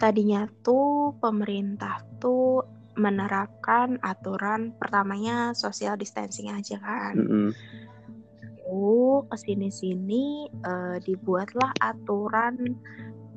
tadinya 0.00 0.48
tuh 0.64 1.12
pemerintah 1.20 2.00
tuh 2.16 2.64
menerapkan 2.96 4.00
aturan 4.00 4.72
pertamanya 4.80 5.52
social 5.52 5.94
distancing 6.00 6.48
aja 6.50 6.80
kan. 6.80 7.14
Mm 7.20 7.28
-hmm. 7.28 7.48
Lalu 8.64 9.28
ke 9.28 9.36
sini-sini 9.36 10.48
uh, 10.64 10.96
dibuatlah 11.04 11.76
aturan 11.84 12.80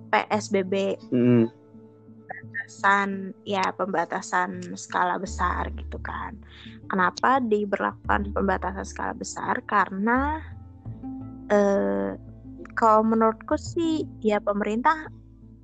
PSBB. 0.09 0.97
Mm. 1.11 1.51
Pembatasan 2.23 3.33
ya 3.43 3.65
pembatasan 3.75 4.63
skala 4.79 5.19
besar 5.19 5.67
gitu 5.75 5.99
kan. 5.99 6.39
Kenapa 6.87 7.43
diberlakukan 7.43 8.31
pembatasan 8.31 8.87
skala 8.87 9.13
besar? 9.15 9.59
Karena 9.67 10.39
uh, 11.51 12.15
kalau 12.73 13.01
menurutku 13.05 13.57
sih 13.57 14.05
ya 14.21 14.41
pemerintah 14.41 15.09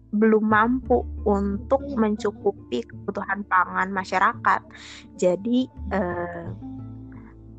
belum 0.09 0.49
mampu 0.49 1.05
untuk 1.25 1.85
mencukupi 1.93 2.81
kebutuhan 2.85 3.45
pangan 3.45 3.93
masyarakat. 3.93 4.61
Jadi 5.21 5.69
eh, 5.93 6.47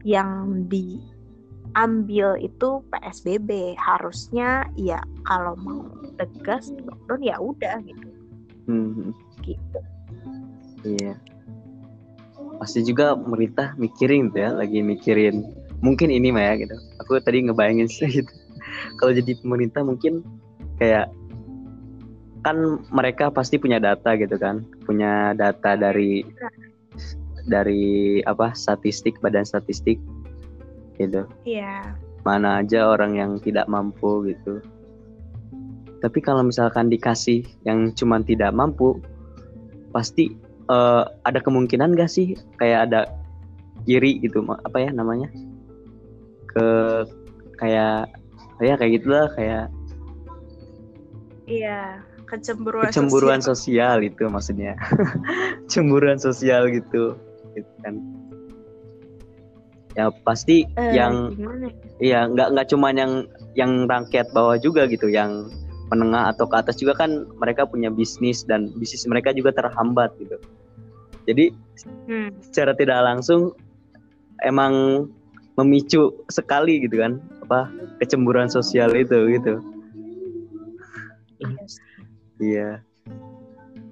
yang 0.02 0.66
diambil 0.66 2.35
itu 2.40 2.83
PSBB 2.90 3.78
harusnya 3.78 4.66
ya 4.75 4.99
kalau 5.28 5.54
mau 5.61 5.87
tegas 6.19 6.75
lockdown 6.83 7.23
ya 7.23 7.37
udah 7.38 7.76
gitu. 7.87 8.09
Hmm. 8.66 9.14
Gitu. 9.47 9.80
Iya. 10.85 11.14
Pasti 12.61 12.85
juga 12.85 13.16
pemerintah 13.16 13.73
mikirin 13.80 14.28
tuh 14.33 14.40
ya, 14.45 14.50
lagi 14.52 14.85
mikirin 14.85 15.45
mungkin 15.80 16.12
ini 16.12 16.28
mah 16.28 16.45
ya 16.45 16.66
gitu. 16.66 16.76
Aku 17.00 17.16
tadi 17.23 17.47
ngebayangin 17.47 17.88
sih 17.88 18.21
gitu. 18.21 18.33
Kalau 19.00 19.12
jadi 19.16 19.33
pemerintah 19.40 19.80
mungkin 19.80 20.21
kayak 20.76 21.09
kan 22.40 22.80
mereka 22.88 23.28
pasti 23.28 23.61
punya 23.61 23.76
data 23.76 24.16
gitu 24.16 24.37
kan. 24.40 24.64
Punya 24.85 25.37
data 25.37 25.76
dari 25.76 26.25
dari 27.49 28.20
apa 28.25 28.52
statistik 28.52 29.18
badan 29.20 29.44
statistik 29.44 30.00
gitu. 31.00 31.25
Iya. 31.44 31.97
Mana 32.25 32.61
aja 32.61 32.92
orang 32.92 33.16
yang 33.16 33.30
tidak 33.40 33.64
mampu 33.68 34.28
gitu. 34.28 34.61
Tapi 36.00 36.18
kalau 36.25 36.44
misalkan 36.44 36.88
dikasih 36.88 37.44
yang 37.64 37.92
cuma 37.92 38.20
tidak 38.25 38.52
mampu 38.56 39.00
pasti 39.92 40.32
uh, 40.72 41.05
ada 41.29 41.40
kemungkinan 41.44 41.92
gak 41.96 42.09
sih 42.09 42.37
kayak 42.57 42.88
ada 42.88 43.00
kiri 43.85 44.20
gitu 44.20 44.44
apa 44.44 44.76
ya 44.81 44.90
namanya? 44.92 45.29
Ke 46.48 46.66
kayak 47.61 48.09
ya 48.61 48.74
kayak 48.76 48.92
gitulah 49.00 49.29
kayak 49.37 49.72
iya 51.48 52.00
kecemburuan, 52.31 52.88
kecemburuan 52.88 53.40
sosial. 53.43 53.99
sosial 53.99 54.07
itu 54.07 54.25
maksudnya. 54.31 54.73
Cemburuan 55.73 56.19
sosial 56.23 56.71
gitu. 56.71 57.19
Gitu 57.59 57.73
kan. 57.83 57.95
Ya 59.99 60.07
pasti 60.23 60.71
uh, 60.79 60.95
yang 60.95 61.35
ya? 61.99 62.31
nggak 62.31 62.55
nggak 62.55 62.66
cuma 62.71 62.95
yang 62.95 63.27
yang 63.59 63.90
rakyat 63.90 64.31
bawah 64.31 64.55
juga 64.57 64.87
gitu. 64.87 65.11
Yang 65.11 65.51
menengah 65.90 66.31
atau 66.31 66.47
ke 66.47 66.55
atas 66.55 66.79
juga 66.79 66.95
kan 66.95 67.27
mereka 67.43 67.66
punya 67.66 67.90
bisnis 67.90 68.47
dan 68.47 68.71
bisnis 68.79 69.03
mereka 69.11 69.35
juga 69.35 69.51
terhambat 69.51 70.14
gitu. 70.23 70.38
Jadi 71.27 71.51
hmm. 72.07 72.31
secara 72.38 72.73
tidak 72.79 73.03
langsung 73.03 73.51
emang 74.47 75.05
memicu 75.59 76.14
sekali 76.31 76.81
gitu 76.87 77.03
kan 77.03 77.19
apa 77.45 77.69
kecemburuan 77.99 78.47
sosial 78.47 78.95
itu 78.95 79.19
gitu. 79.35 79.59
Yes. 81.40 81.81
Iya. 82.40 82.81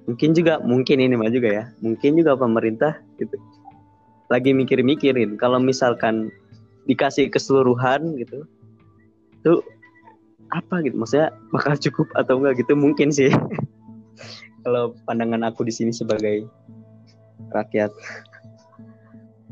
Mungkin 0.09 0.33
juga 0.33 0.57
mungkin 0.65 0.97
ini 0.97 1.13
mah 1.13 1.29
juga 1.29 1.53
ya. 1.53 1.69
Mungkin 1.85 2.17
juga 2.17 2.33
pemerintah 2.33 2.97
gitu. 3.21 3.37
Lagi 4.33 4.57
mikir-mikirin 4.57 5.37
kalau 5.37 5.61
misalkan 5.61 6.33
dikasih 6.89 7.29
keseluruhan 7.29 8.17
gitu. 8.17 8.41
Tuh 9.45 9.61
apa 10.49 10.81
gitu 10.81 10.97
maksudnya 10.97 11.29
bakal 11.53 11.77
cukup 11.77 12.09
atau 12.17 12.41
enggak 12.41 12.65
gitu 12.65 12.73
mungkin 12.73 13.13
sih. 13.13 13.29
kalau 14.65 14.97
pandangan 15.05 15.45
aku 15.45 15.61
di 15.63 15.71
sini 15.71 15.93
sebagai 15.93 16.49
rakyat. 17.53 17.93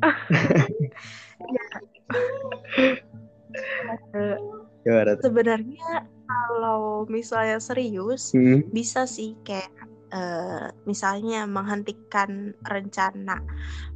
ya. 4.86 5.17
Sebenarnya 5.21 6.05
kalau 6.27 7.07
misalnya 7.07 7.57
serius 7.57 8.35
hmm. 8.35 8.67
bisa 8.75 9.07
sih 9.07 9.33
kayak 9.47 9.71
uh, 10.11 10.69
misalnya 10.83 11.47
menghentikan 11.47 12.51
rencana 12.67 13.39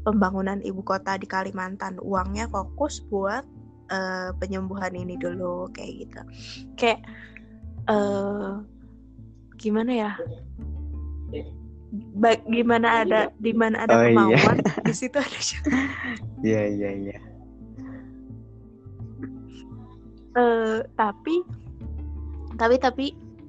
pembangunan 0.08 0.60
ibu 0.64 0.82
kota 0.82 1.20
di 1.20 1.28
Kalimantan 1.28 2.00
uangnya 2.00 2.48
fokus 2.48 3.04
buat 3.12 3.44
uh, 3.92 4.32
penyembuhan 4.40 4.96
ini 4.96 5.20
dulu 5.20 5.68
kayak 5.76 6.08
gitu 6.08 6.22
kayak 6.80 7.02
uh, 7.92 8.64
gimana 9.60 9.92
ya 9.92 10.12
ba 12.16 12.40
gimana 12.48 13.04
ada 13.04 13.22
di 13.44 13.52
mana 13.52 13.84
ada 13.84 14.00
oh, 14.00 14.04
iya. 14.08 14.16
kemauan 14.16 14.58
iya. 14.64 14.74
di 14.88 14.94
situ 14.96 15.18
ada 15.20 15.40
Iya 16.42 16.64
iya 16.72 16.92
iya. 16.96 17.18
tapi 20.96 21.44
tapi 22.62 22.78
tapi 22.78 23.06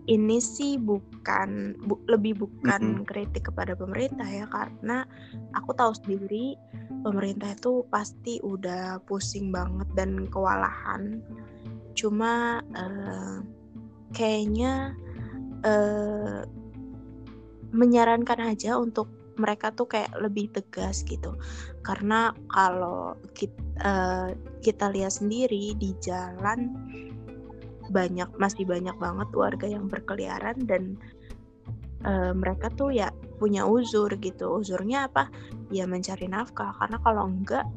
ini 0.08 0.40
sih 0.40 0.80
bukan 0.80 1.76
bu, 1.84 2.00
lebih 2.08 2.40
bukan 2.40 2.80
mm 2.80 2.96
-hmm. 3.04 3.06
kritik 3.06 3.52
kepada 3.52 3.76
pemerintah 3.76 4.24
ya 4.24 4.48
karena 4.48 5.04
aku 5.52 5.76
tahu 5.76 5.92
sendiri 5.92 6.56
pemerintah 7.04 7.52
itu 7.52 7.84
pasti 7.92 8.40
udah 8.40 9.04
pusing 9.04 9.52
banget 9.52 9.86
dan 9.92 10.26
kewalahan 10.32 11.20
cuma 11.92 12.64
uh, 12.72 13.44
kayaknya 14.16 14.96
uh, 15.62 16.48
menyarankan 17.70 18.56
aja 18.56 18.80
untuk 18.80 19.12
mereka 19.36 19.72
tuh 19.72 19.88
kayak 19.88 20.12
lebih 20.20 20.52
tegas 20.52 21.04
gitu 21.08 21.36
karena 21.84 22.36
kalau 22.52 23.16
kita, 23.32 23.60
uh, 23.80 24.28
kita 24.60 24.92
lihat 24.92 25.20
sendiri 25.20 25.72
di 25.76 25.96
jalan 26.04 26.72
banyak 27.92 28.28
masih 28.40 28.64
banyak 28.64 28.96
banget 28.96 29.28
warga 29.36 29.66
yang 29.68 29.86
berkeliaran 29.86 30.56
dan 30.64 30.96
uh, 32.08 32.32
mereka 32.32 32.72
tuh 32.72 32.90
ya 32.90 33.12
punya 33.36 33.68
uzur 33.68 34.08
gitu. 34.18 34.64
Uzurnya 34.64 35.12
apa? 35.12 35.28
Ya 35.68 35.84
mencari 35.84 36.26
nafkah 36.26 36.72
karena 36.80 36.96
kalau 37.04 37.28
enggak 37.28 37.68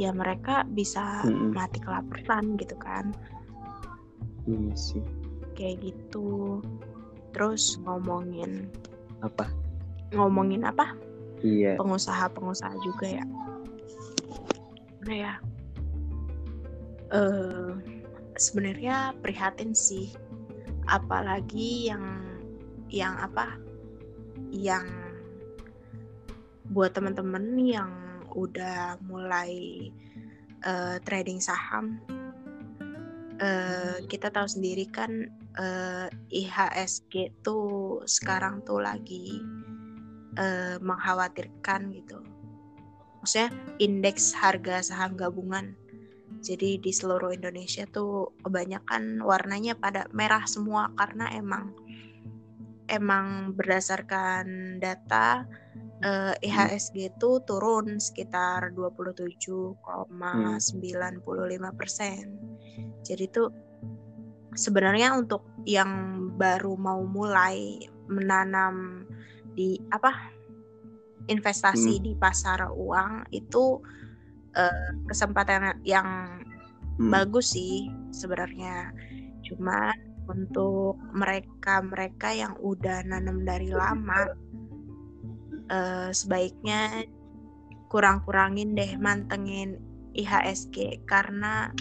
ya 0.00 0.10
mereka 0.10 0.64
bisa 0.66 1.22
hmm. 1.22 1.54
mati 1.54 1.78
kelaparan 1.78 2.58
gitu 2.58 2.74
kan. 2.80 3.14
Iya 4.48 4.74
sih. 4.74 5.04
Kayak 5.54 5.92
gitu. 5.92 6.58
Terus 7.30 7.78
ngomongin 7.86 8.66
apa? 9.22 9.46
Ngomongin 10.12 10.66
apa? 10.66 10.96
Iya. 11.44 11.78
Pengusaha-pengusaha 11.78 12.74
juga 12.82 13.06
ya. 13.22 13.24
Nah 15.06 15.16
ya. 15.16 15.34
Uh, 17.12 17.76
sebenarnya 18.36 19.16
prihatin 19.20 19.76
sih 19.76 20.12
apalagi 20.88 21.92
yang 21.92 22.04
yang 22.92 23.14
apa 23.20 23.56
yang 24.52 24.84
buat 26.72 26.92
teman-teman 26.96 27.56
yang 27.60 27.92
udah 28.32 28.96
mulai 29.04 29.88
uh, 30.64 30.96
trading 31.04 31.40
saham 31.40 32.00
uh, 33.42 33.98
kita 34.08 34.32
tahu 34.32 34.48
sendiri 34.48 34.88
kan 34.88 35.28
uh, 35.58 36.08
IHSG 36.32 37.32
tuh 37.44 38.00
sekarang 38.08 38.62
tuh 38.64 38.80
lagi 38.80 39.42
uh, 40.38 40.76
mengkhawatirkan 40.80 41.92
gitu. 41.92 42.22
Maksudnya 43.22 43.50
indeks 43.78 44.34
harga 44.34 44.82
saham 44.82 45.14
gabungan. 45.14 45.78
Jadi 46.42 46.82
di 46.82 46.90
seluruh 46.90 47.30
Indonesia 47.30 47.86
tuh 47.86 48.34
kebanyakan 48.42 49.22
warnanya 49.22 49.78
pada 49.78 50.10
merah 50.10 50.42
semua 50.50 50.90
karena 50.98 51.30
emang 51.38 51.70
emang 52.90 53.54
berdasarkan 53.54 54.76
data 54.82 55.46
uh, 56.02 56.34
IHSG 56.42 57.14
itu 57.14 57.30
turun 57.46 58.02
sekitar 58.02 58.74
27,95 58.74 60.10
persen. 61.78 62.24
Jadi 63.06 63.22
itu 63.22 63.46
sebenarnya 64.58 65.14
untuk 65.16 65.46
yang 65.64 66.26
baru 66.36 66.74
mau 66.74 67.06
mulai 67.06 67.80
menanam 68.10 69.06
di 69.54 69.78
apa 69.94 70.12
investasi 71.30 72.02
hmm. 72.02 72.04
di 72.04 72.12
pasar 72.18 72.66
uang 72.74 73.30
itu 73.30 73.78
uh, 74.56 74.88
kesempatan 75.08 75.80
yang 75.84 76.40
hmm. 76.98 77.10
bagus 77.10 77.52
sih 77.54 77.88
sebenarnya. 78.12 78.92
Cuma 79.44 79.92
untuk 80.30 80.96
mereka-mereka 81.12 82.30
yang 82.30 82.54
udah 82.62 83.02
nanam 83.02 83.42
dari 83.42 83.74
lama 83.74 84.30
uh, 85.72 86.10
sebaiknya 86.14 87.04
kurang-kurangin 87.90 88.72
deh 88.72 88.96
mantengin 88.96 89.76
IHSG 90.16 91.04
karena 91.04 91.72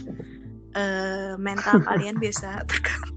uh, 0.75 1.39
mental 1.39 1.79
kalian 1.87 2.17
bisa 2.19 2.63
terganggu. 2.69 3.15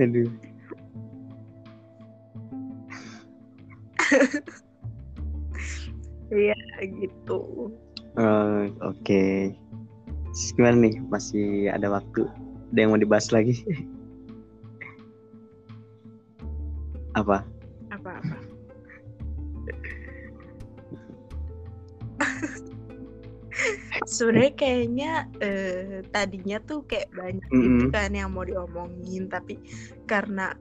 Aduh. 0.00 0.49
Iya 6.30 6.54
gitu. 6.86 7.74
Uh, 8.14 8.70
Oke. 8.86 9.02
Okay. 9.02 9.34
Gimana 10.54 10.86
nih? 10.86 10.94
Masih 11.10 11.74
ada 11.74 11.90
waktu? 11.90 12.22
Ada 12.70 12.78
yang 12.78 12.94
mau 12.94 13.02
dibahas 13.02 13.34
lagi? 13.34 13.66
Apa? 17.18 17.42
Apa 17.90 18.22
apa? 18.22 18.38
Sebenarnya 24.06 24.54
kayaknya 24.54 25.26
eh, 25.42 26.06
tadinya 26.14 26.62
tuh 26.62 26.86
kayak 26.86 27.10
banyak 27.10 27.42
mm 27.50 27.58
-hmm. 27.58 27.66
gitu 27.66 27.86
kan 27.90 28.14
yang 28.14 28.30
mau 28.30 28.46
diomongin 28.46 29.26
tapi 29.26 29.58
karena 30.06 30.54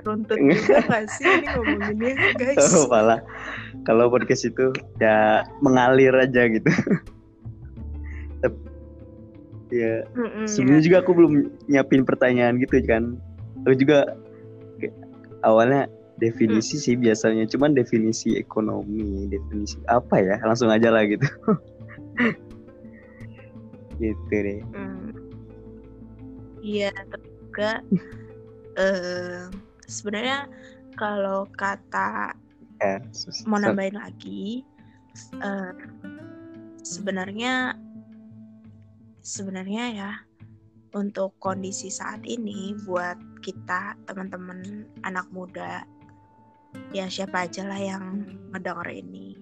runtut 0.00 0.38
juga 0.40 0.80
gak 0.90 1.04
sih 1.12 1.28
ini 1.28 1.46
ngomonginnya 1.52 2.32
guys? 2.40 2.72
Oh 2.72 2.88
malah 2.88 3.20
kalau 3.84 4.08
podcast 4.08 4.48
itu 4.48 4.72
ya 5.02 5.44
mengalir 5.60 6.14
aja 6.16 6.48
gitu. 6.48 6.70
ya 9.72 10.04
mm 10.12 10.28
-mm, 10.28 10.44
sebenarnya 10.44 10.84
ya. 10.84 10.86
juga 10.88 10.96
aku 11.00 11.10
belum 11.16 11.32
nyiapin 11.68 12.04
pertanyaan 12.04 12.60
gitu 12.60 12.80
kan. 12.84 13.20
Aku 13.64 13.76
juga 13.76 14.16
awalnya 15.44 15.88
definisi 16.22 16.78
hmm. 16.78 16.84
sih 16.86 16.94
biasanya 16.94 17.44
cuman 17.50 17.74
definisi 17.74 18.38
ekonomi 18.38 19.26
definisi 19.26 19.74
apa 19.90 20.22
ya 20.22 20.38
langsung 20.46 20.70
aja 20.70 20.94
lah 20.94 21.02
gitu 21.02 21.26
gitu 24.02 24.30
deh 24.30 24.62
iya 26.62 26.94
hmm. 26.94 27.10
juga 27.50 27.70
uh, 28.78 29.50
sebenarnya 29.86 30.46
kalau 30.94 31.48
kata 31.56 32.36
ya, 32.80 33.00
mau 33.48 33.58
nambahin 33.58 33.96
lagi 33.96 34.62
uh, 35.40 35.72
sebenarnya 36.82 37.76
sebenarnya 39.22 39.84
ya 39.94 40.12
untuk 40.92 41.32
kondisi 41.40 41.88
saat 41.88 42.20
ini 42.28 42.76
buat 42.84 43.16
kita 43.40 43.96
teman-teman 44.04 44.84
anak 45.08 45.24
muda 45.32 45.86
ya 46.92 47.08
siapa 47.08 47.48
aja 47.48 47.64
lah 47.64 47.80
yang 47.80 48.24
ngedenger 48.52 48.88
ini. 48.92 49.36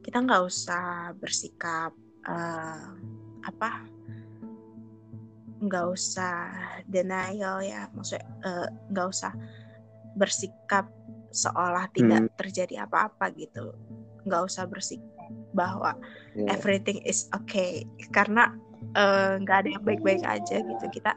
Kita 0.00 0.22
nggak 0.22 0.42
usah 0.46 1.12
bersikap 1.18 1.92
uh, 2.24 2.88
apa 3.44 3.95
nggak 5.56 5.86
usah 5.88 6.52
denial 6.84 7.64
ya 7.64 7.88
maksudnya 7.96 8.28
eh, 8.44 8.68
nggak 8.92 9.06
uh, 9.08 9.12
usah 9.12 9.32
bersikap 10.16 10.88
seolah 11.36 11.88
tidak 11.92 12.26
hmm. 12.26 12.34
terjadi 12.40 12.88
apa-apa 12.88 13.28
gitu. 13.36 13.76
Nggak 14.24 14.42
usah 14.48 14.64
bersikap 14.64 15.04
bahwa 15.52 15.92
yeah. 16.32 16.48
everything 16.56 17.04
is 17.04 17.28
okay. 17.36 17.84
Karena 18.16 18.52
eh, 18.96 19.36
nggak 19.44 19.56
uh, 19.56 19.60
ada 19.62 19.70
yang 19.76 19.84
baik-baik 19.84 20.24
aja 20.24 20.64
gitu. 20.64 20.84
Kita 20.88 21.12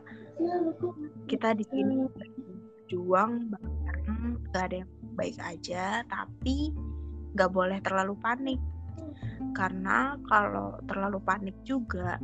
kita 1.31 1.55
di 1.55 1.65
sini 1.71 2.07
berjuang 2.11 3.47
bareng 3.55 4.43
nggak 4.51 4.63
ada 4.71 4.75
yang 4.83 4.91
baik 5.15 5.39
aja. 5.39 6.03
Tapi 6.03 6.75
nggak 7.33 7.51
boleh 7.55 7.79
terlalu 7.79 8.19
panik. 8.19 8.59
Karena 9.55 10.19
kalau 10.27 10.75
terlalu 10.83 11.23
panik 11.23 11.55
juga 11.63 12.19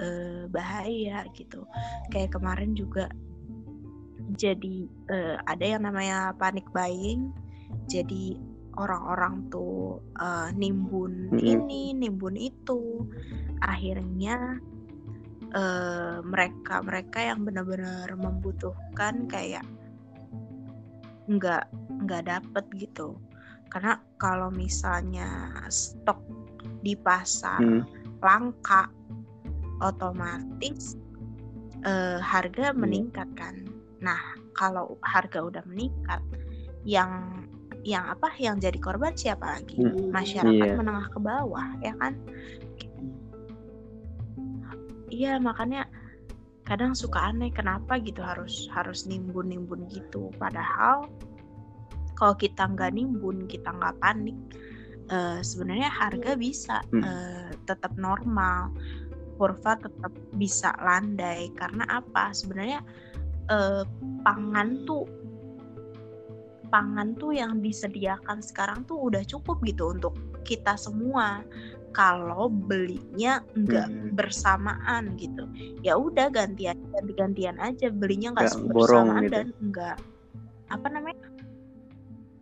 eh, 0.00 0.46
bahaya 0.50 1.26
gitu 1.36 1.66
kayak 2.10 2.34
kemarin 2.34 2.72
juga 2.74 3.10
jadi 4.34 4.88
eh, 5.10 5.36
ada 5.44 5.64
yang 5.64 5.82
namanya 5.86 6.32
panik 6.38 6.66
buying 6.72 7.30
jadi 7.86 8.38
orang-orang 8.74 9.46
tuh 9.54 10.02
uh, 10.18 10.50
nimbun 10.50 11.30
mm 11.30 11.38
-hmm. 11.38 11.46
ini 11.46 11.82
nimbun 11.94 12.34
itu 12.34 13.06
akhirnya 13.62 14.58
uh, 15.54 16.18
mereka 16.26 16.82
mereka 16.82 17.18
yang 17.22 17.46
benar-benar 17.46 18.10
membutuhkan 18.18 19.30
kayak 19.30 19.62
nggak 21.30 21.70
nggak 22.04 22.22
dapet 22.28 22.64
gitu 22.76 23.16
karena 23.72 23.96
kalau 24.20 24.52
misalnya 24.52 25.50
stok 25.72 26.20
di 26.84 26.92
pasar 26.94 27.58
hmm. 27.58 27.82
langka 28.20 28.92
otomatis 29.82 30.98
eh, 31.82 32.18
harga 32.20 32.70
hmm. 32.70 32.78
meningkat 32.78 33.28
kan. 33.34 33.66
Nah 34.02 34.20
kalau 34.54 34.98
harga 35.02 35.42
udah 35.42 35.64
meningkat 35.66 36.22
yang 36.86 37.42
yang 37.84 38.08
apa 38.08 38.32
yang 38.40 38.56
jadi 38.56 38.76
korban 38.80 39.12
siapa 39.16 39.60
lagi? 39.60 39.76
Hmm. 39.76 40.08
masyarakat 40.12 40.68
yeah. 40.72 40.78
menengah 40.78 41.08
ke 41.10 41.18
bawah 41.20 41.68
ya 41.84 41.92
kan? 41.98 42.14
Iya 45.12 45.38
makanya 45.38 45.86
kadang 46.64 46.96
suka 46.96 47.28
aneh 47.28 47.52
kenapa 47.52 48.00
gitu 48.00 48.24
harus 48.24 48.66
harus 48.72 49.04
nimbun 49.04 49.52
nimbun 49.52 49.84
gitu. 49.92 50.32
Padahal 50.40 51.06
kalau 52.16 52.34
kita 52.38 52.64
nggak 52.70 52.94
nimbun 52.94 53.44
kita 53.50 53.68
nggak 53.68 54.00
panik 54.00 54.38
uh, 55.12 55.40
sebenarnya 55.44 55.90
harga 55.90 56.32
bisa 56.38 56.80
uh, 56.94 57.50
tetap 57.68 57.92
normal 57.98 58.72
kurva 59.36 59.78
tetap 59.78 60.12
bisa 60.34 60.74
landai. 60.80 61.50
Karena 61.54 61.84
apa? 61.88 62.30
Sebenarnya 62.34 62.80
uh, 63.50 63.82
pangan 64.24 64.84
tuh 64.88 65.04
pangan 66.72 67.14
tuh 67.14 67.30
yang 67.30 67.62
disediakan 67.62 68.42
sekarang 68.42 68.82
tuh 68.82 68.98
udah 68.98 69.22
cukup 69.22 69.62
gitu 69.62 69.94
untuk 69.94 70.14
kita 70.42 70.74
semua. 70.74 71.46
Kalau 71.94 72.50
belinya 72.50 73.38
nggak 73.54 73.86
hmm. 73.86 74.18
bersamaan 74.18 75.14
gitu. 75.14 75.46
Ya 75.86 75.94
udah 75.94 76.26
gantian 76.26 76.74
ganti 76.90 77.12
gantian 77.14 77.56
aja. 77.62 77.86
Belinya 77.94 78.34
nggak 78.34 78.50
bersamaan 78.74 79.22
gitu. 79.22 79.30
dan 79.30 79.46
nggak 79.62 79.96
apa 80.74 80.86
namanya? 80.90 81.22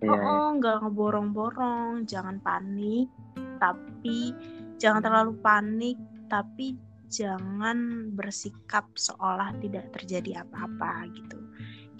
Yeah. 0.00 0.16
oh, 0.16 0.24
oh 0.24 0.48
nggak 0.56 0.76
ngeborong-borong. 0.80 2.08
Jangan 2.08 2.40
panik. 2.40 3.12
Tapi 3.60 4.32
jangan 4.80 5.04
terlalu 5.04 5.36
panik 5.44 6.00
tapi 6.32 6.80
jangan 7.12 8.08
bersikap 8.16 8.88
seolah 8.96 9.52
tidak 9.60 9.92
terjadi 9.92 10.40
apa-apa 10.48 11.12
gitu. 11.12 11.36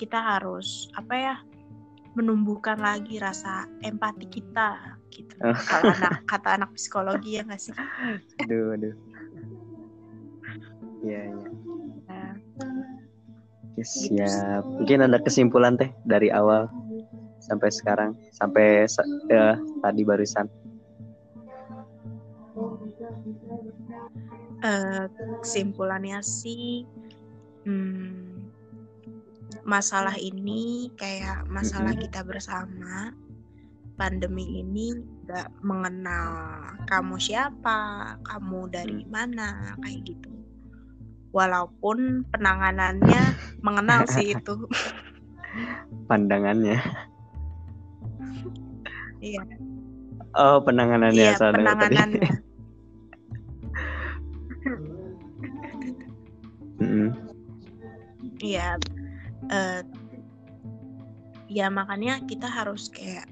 Kita 0.00 0.16
harus 0.16 0.88
apa 0.96 1.12
ya 1.12 1.36
menumbuhkan 2.16 2.80
lagi 2.80 3.20
rasa 3.20 3.68
empati 3.84 4.24
kita 4.32 4.96
gitu. 5.12 5.36
Oh. 5.44 5.52
kalau 5.52 5.92
anak 5.92 6.24
kata 6.24 6.56
anak 6.56 6.72
psikologi 6.72 7.36
ya 7.36 7.44
nggak 7.44 7.60
sih? 7.60 7.76
Aduh 8.40 8.72
aduh. 8.72 8.96
Ya 11.04 11.28
ya 11.28 11.44
nah, 12.08 12.32
gitu 13.76 14.16
siap. 14.16 14.62
mungkin 14.64 15.04
ada 15.04 15.18
kesimpulan 15.20 15.74
teh 15.80 15.90
dari 16.04 16.28
awal 16.28 16.68
sampai 17.42 17.68
sekarang 17.72 18.14
sampai 18.30 18.86
ya, 19.32 19.58
tadi 19.82 20.02
barusan 20.06 20.46
uh, 24.62 25.06
kesimpulannya 25.42 26.22
sih 26.22 26.86
hmm, 27.66 28.48
masalah 29.62 30.14
ini 30.18 30.90
kayak 30.98 31.46
masalah 31.46 31.94
kita 31.94 32.24
bersama 32.26 33.14
pandemi 33.94 34.64
ini 34.64 34.98
gak 35.28 35.52
mengenal 35.62 36.58
kamu 36.90 37.20
siapa 37.20 38.16
kamu 38.26 38.66
dari 38.72 39.06
mana 39.06 39.76
kayak 39.84 40.00
gitu. 40.10 40.32
Walaupun 41.32 42.28
penanganannya 42.28 43.36
mengenal 43.64 44.04
sih 44.10 44.32
itu. 44.36 44.66
Pandangannya. 46.08 46.80
Iya. 49.22 49.42
Oh 50.32 50.64
penanganannya 50.64 51.28
iya 51.28 51.36
penanganannya 51.36 52.51
Iya, 58.42 58.76
uh, 59.50 59.82
ya 61.50 61.66
makanya 61.68 62.22
kita 62.24 62.46
harus 62.46 62.88
kayak 62.92 63.26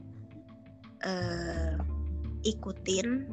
uh, 1.05 1.79
ikutin 2.44 3.29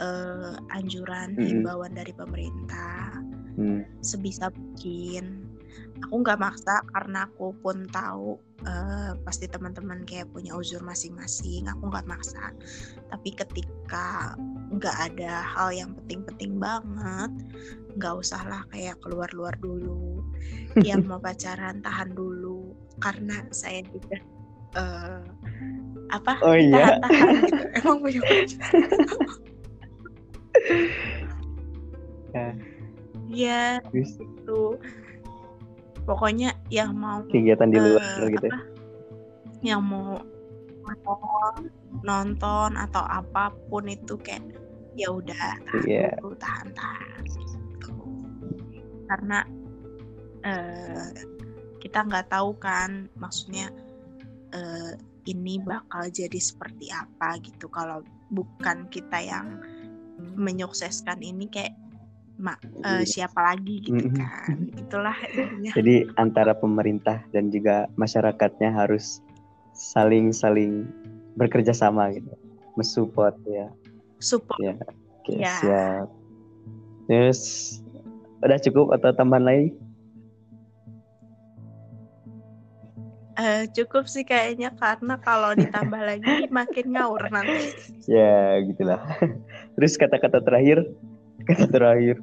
uh, 0.00 0.56
anjuran 0.74 1.34
mm-hmm. 1.34 1.46
himbauan 1.46 1.92
dari 1.94 2.12
pemerintah 2.14 3.18
mm. 3.58 4.02
sebisa 4.02 4.50
mungkin. 4.54 5.51
Aku 6.08 6.20
nggak 6.20 6.40
maksa 6.40 6.82
karena 6.90 7.30
aku 7.30 7.54
pun 7.62 7.86
tahu 7.88 8.40
uh, 8.66 9.14
pasti 9.22 9.46
teman-teman 9.46 10.02
kayak 10.02 10.30
punya 10.34 10.52
uzur 10.56 10.82
masing-masing. 10.82 11.70
Aku 11.70 11.88
nggak 11.88 12.08
maksa, 12.10 12.50
tapi 13.12 13.30
ketika 13.32 14.34
nggak 14.72 14.96
ada 15.12 15.44
hal 15.46 15.70
yang 15.70 15.94
penting-penting 16.02 16.58
banget, 16.58 17.30
nggak 17.96 18.14
usahlah 18.18 18.66
kayak 18.72 18.98
keluar-luar 19.04 19.54
dulu 19.62 20.24
yang 20.88 21.06
mau 21.06 21.22
pacaran 21.22 21.78
tahan 21.84 22.12
dulu. 22.12 22.74
Karena 22.98 23.46
saya 23.54 23.82
juga 23.88 24.18
uh, 24.76 25.22
apa 26.12 26.36
oh, 26.44 26.56
iya. 26.56 27.00
tahan 27.00 27.26
gitu 27.40 27.64
emang 27.80 27.98
punya 28.04 28.20
ya. 28.20 28.44
ya 33.32 33.80
itu 33.96 34.62
pokoknya 36.04 36.58
yang 36.68 36.94
mau 36.96 37.22
kegiatan 37.30 37.68
di 37.70 37.78
luar 37.78 38.02
uh, 38.02 38.28
gitu 38.30 38.46
ya? 38.46 38.52
apa, 38.52 38.64
yang 39.62 39.82
mau 39.86 40.18
nonton 42.02 42.74
atau 42.74 43.04
apa 43.06 43.54
pun 43.70 43.86
itu 43.86 44.18
kayak 44.18 44.42
ya 44.98 45.08
udah 45.08 45.36
tahan 45.64 45.86
yeah. 45.88 46.12
dulu 46.20 46.34
tahan 46.36 46.68
tahan 46.74 47.22
karena 49.12 49.38
uh, 50.42 51.08
kita 51.78 52.06
nggak 52.08 52.32
tahu 52.32 52.56
kan 52.56 53.12
maksudnya 53.20 53.68
uh, 54.56 54.96
ini 55.28 55.60
bakal 55.62 56.08
jadi 56.08 56.40
seperti 56.40 56.90
apa 56.90 57.38
gitu 57.44 57.68
kalau 57.68 58.02
bukan 58.32 58.88
kita 58.88 59.20
yang 59.20 59.60
menyukseskan 60.38 61.20
ini 61.20 61.50
kayak 61.50 61.76
ma 62.42 62.58
uh, 62.82 63.06
siapa 63.06 63.38
lagi 63.38 63.86
gitu 63.86 64.10
kan 64.18 64.66
itulah 64.74 65.14
jadi 65.70 66.10
antara 66.18 66.58
pemerintah 66.58 67.22
dan 67.30 67.54
juga 67.54 67.86
masyarakatnya 67.94 68.74
harus 68.74 69.22
saling 69.72 70.34
saling 70.34 70.90
bekerja 71.38 71.70
sama 71.70 72.10
gitu 72.10 72.34
mensupport 72.74 73.38
ya 73.46 73.70
support 74.18 74.58
ya 74.58 74.74
okay, 75.22 75.38
ya. 75.38 75.54
siap 75.62 76.08
yes 77.06 77.78
Udah 78.42 78.58
cukup 78.58 78.90
atau 78.98 79.14
tambahan 79.14 79.46
lain? 79.46 79.66
Uh, 83.32 83.64
cukup 83.72 84.04
sih 84.10 84.26
kayaknya 84.28 84.74
karena 84.76 85.16
kalau 85.22 85.56
ditambah 85.56 86.02
lagi 86.10 86.50
makin 86.50 86.92
ngawur 86.92 87.22
nanti. 87.32 87.70
Ya, 88.10 88.60
gitulah. 88.66 89.00
Terus 89.78 89.94
kata-kata 89.96 90.42
terakhir, 90.42 90.84
kata 91.46 91.70
terakhir. 91.70 92.18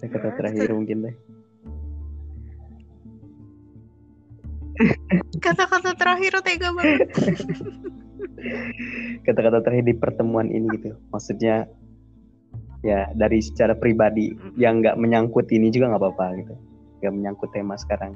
Kata-kata 0.00 0.36
terakhir 0.36 0.68
mungkin 0.74 0.98
deh. 1.08 1.16
Kata-kata 5.38 5.94
terakhir 5.94 6.32
tega 6.42 6.68
banget. 6.74 7.08
kata-kata 9.24 9.64
terakhir 9.64 9.84
di 9.88 9.96
pertemuan 9.96 10.48
ini 10.52 10.68
gitu 10.76 10.96
maksudnya 11.08 11.68
ya 12.84 13.08
dari 13.16 13.40
secara 13.40 13.72
pribadi 13.72 14.36
yang 14.60 14.84
nggak 14.84 15.00
menyangkut 15.00 15.48
ini 15.48 15.72
juga 15.72 15.94
nggak 15.94 16.02
apa-apa 16.02 16.26
gitu 16.44 16.54
nggak 17.00 17.14
menyangkut 17.14 17.50
tema 17.56 17.74
sekarang 17.80 18.12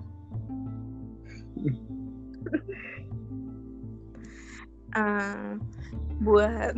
uh, 4.92 5.56
buat 6.26 6.76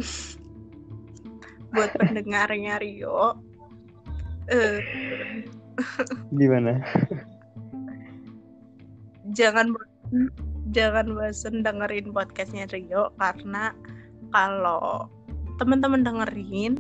buat 1.75 1.91
pendengarnya 1.99 2.79
Rio. 2.83 3.39
Uh, 4.51 4.79
gimana? 6.35 6.83
Jangan 9.31 9.75
jangan 10.75 11.07
bosen 11.15 11.63
dengerin 11.63 12.11
podcastnya 12.11 12.67
Rio 12.71 13.15
karena 13.19 13.75
kalau 14.35 15.11
teman-teman 15.59 16.03
dengerin 16.03 16.79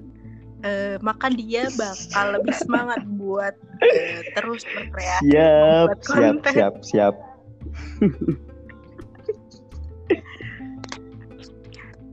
uh, 0.64 0.96
maka 1.02 1.28
dia 1.30 1.68
bakal 1.76 2.38
lebih 2.38 2.54
semangat 2.56 3.02
buat 3.18 3.54
uh, 3.82 4.20
terus 4.38 4.62
berkreasi 4.74 5.30
siap 5.30 5.98
siap 6.02 6.36
siap 6.50 6.74
siap. 6.82 7.14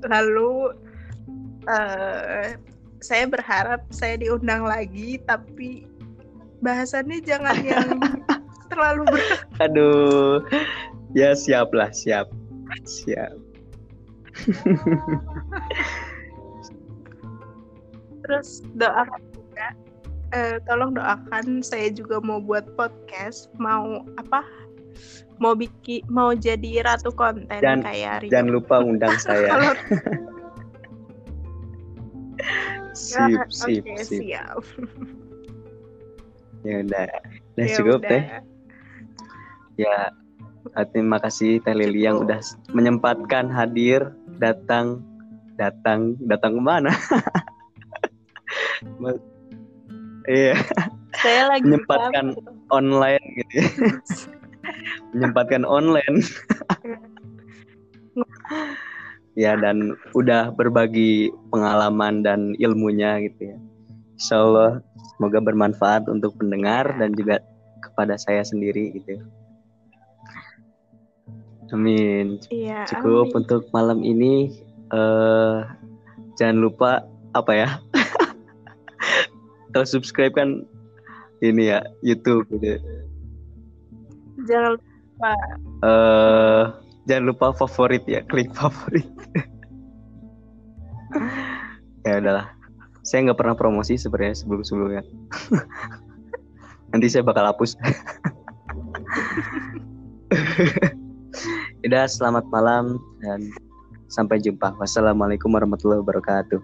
Lalu 0.07 0.71
uh, 1.67 2.47
saya 3.03 3.29
berharap 3.29 3.81
saya 3.93 4.17
diundang 4.17 4.65
lagi 4.65 5.21
tapi 5.25 5.85
bahasannya 6.61 7.21
jangan 7.21 7.57
yang 7.61 7.87
terlalu 8.71 9.03
berat 9.09 9.41
aduh 9.61 10.41
Ya 11.15 11.31
siap 11.31 11.71
lah, 11.71 11.89
siap. 11.95 12.27
Siap. 12.83 13.31
Terus 18.27 18.59
doakan 18.75 19.21
juga, 19.31 19.67
eh, 20.35 20.59
tolong 20.67 20.91
doakan 20.99 21.63
saya 21.63 21.87
juga 21.95 22.19
mau 22.19 22.43
buat 22.43 22.67
podcast, 22.75 23.47
mau 23.55 24.03
apa? 24.19 24.43
Mau 25.39 25.55
bikin, 25.55 26.03
mau 26.11 26.35
jadi 26.35 26.83
ratu 26.83 27.13
konten 27.13 27.47
dan, 27.63 27.81
kayak 27.85 28.27
Rio. 28.27 28.31
Jangan 28.35 28.49
lupa 28.51 28.83
undang 28.83 29.15
saya. 29.25 29.73
Sip, 32.97 33.41
sip, 33.53 33.83
okay, 33.85 34.01
sip. 34.01 34.21
Siap. 34.25 34.61
ya 36.65 36.81
udah, 36.83 37.05
udah 37.53 37.65
ya 37.69 37.75
cukup 37.77 38.01
udah. 38.01 38.09
deh. 38.09 38.23
Ya, 39.77 39.97
terima 40.89 41.21
kasih 41.21 41.61
Teh 41.61 41.77
Lili 41.77 42.09
yang 42.09 42.25
udah 42.25 42.41
menyempatkan 42.73 43.53
hadir 43.53 44.09
datang 44.41 45.05
datang 45.61 46.17
datang 46.25 46.57
ke 46.57 46.61
mana? 46.61 46.91
Iya. 50.27 50.59
Saya 51.15 51.47
lagi 51.47 51.63
menyempatkan 51.63 52.35
online 52.67 53.23
gitu. 53.39 53.63
Ya. 53.63 53.67
menyempatkan 55.15 55.63
online. 55.63 56.19
Ya 59.37 59.53
dan 59.53 59.93
udah 60.17 60.49
berbagi 60.57 61.29
pengalaman 61.53 62.25
dan 62.25 62.57
ilmunya 62.57 63.21
gitu 63.21 63.53
ya. 63.53 63.57
Insya 64.17 64.41
Allah 64.41 64.71
semoga 65.13 65.37
bermanfaat 65.37 66.09
untuk 66.09 66.33
pendengar 66.41 66.89
dan 66.97 67.13
juga 67.13 67.45
kepada 67.85 68.17
saya 68.17 68.41
sendiri 68.41 68.97
gitu. 68.97 69.21
Amin. 71.69 72.41
Iya, 72.49 72.89
Cukup 72.89 73.29
amin. 73.29 73.37
untuk 73.45 73.61
malam 73.69 74.01
ini. 74.01 74.65
Uh, 74.89 75.67
jangan 76.39 76.57
lupa 76.63 76.91
apa 77.37 77.51
ya? 77.53 77.69
Kalau 79.75 79.85
subscribe 79.93 80.33
kan 80.33 80.65
ini 81.45 81.69
ya 81.69 81.85
YouTube 82.01 82.49
gitu. 82.57 82.81
Jangan 84.49 84.81
lupa. 84.81 85.31
Uh, 85.85 86.86
jangan 87.07 87.31
lupa 87.31 87.55
favorit 87.55 88.03
ya, 88.03 88.21
klik 88.27 88.51
favorit. 88.51 89.07
ya 92.03 92.19
udahlah. 92.19 92.51
Saya 93.07 93.31
nggak 93.31 93.39
pernah 93.39 93.55
promosi 93.55 93.95
sebenarnya 93.95 94.35
sebelum 94.35 94.67
sebelumnya. 94.67 95.03
Nanti 96.91 97.07
saya 97.07 97.23
bakal 97.23 97.47
hapus. 97.47 97.79
Udah 101.87 102.03
selamat 102.03 102.43
malam 102.51 102.99
dan 103.23 103.47
sampai 104.11 104.43
jumpa. 104.43 104.75
Wassalamualaikum 104.75 105.47
warahmatullahi 105.55 106.03
wabarakatuh. 106.03 106.59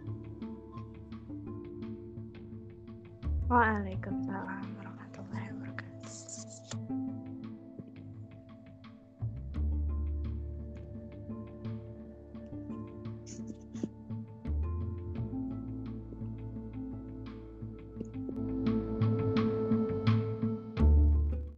Waalaikumsalam. 3.48 4.23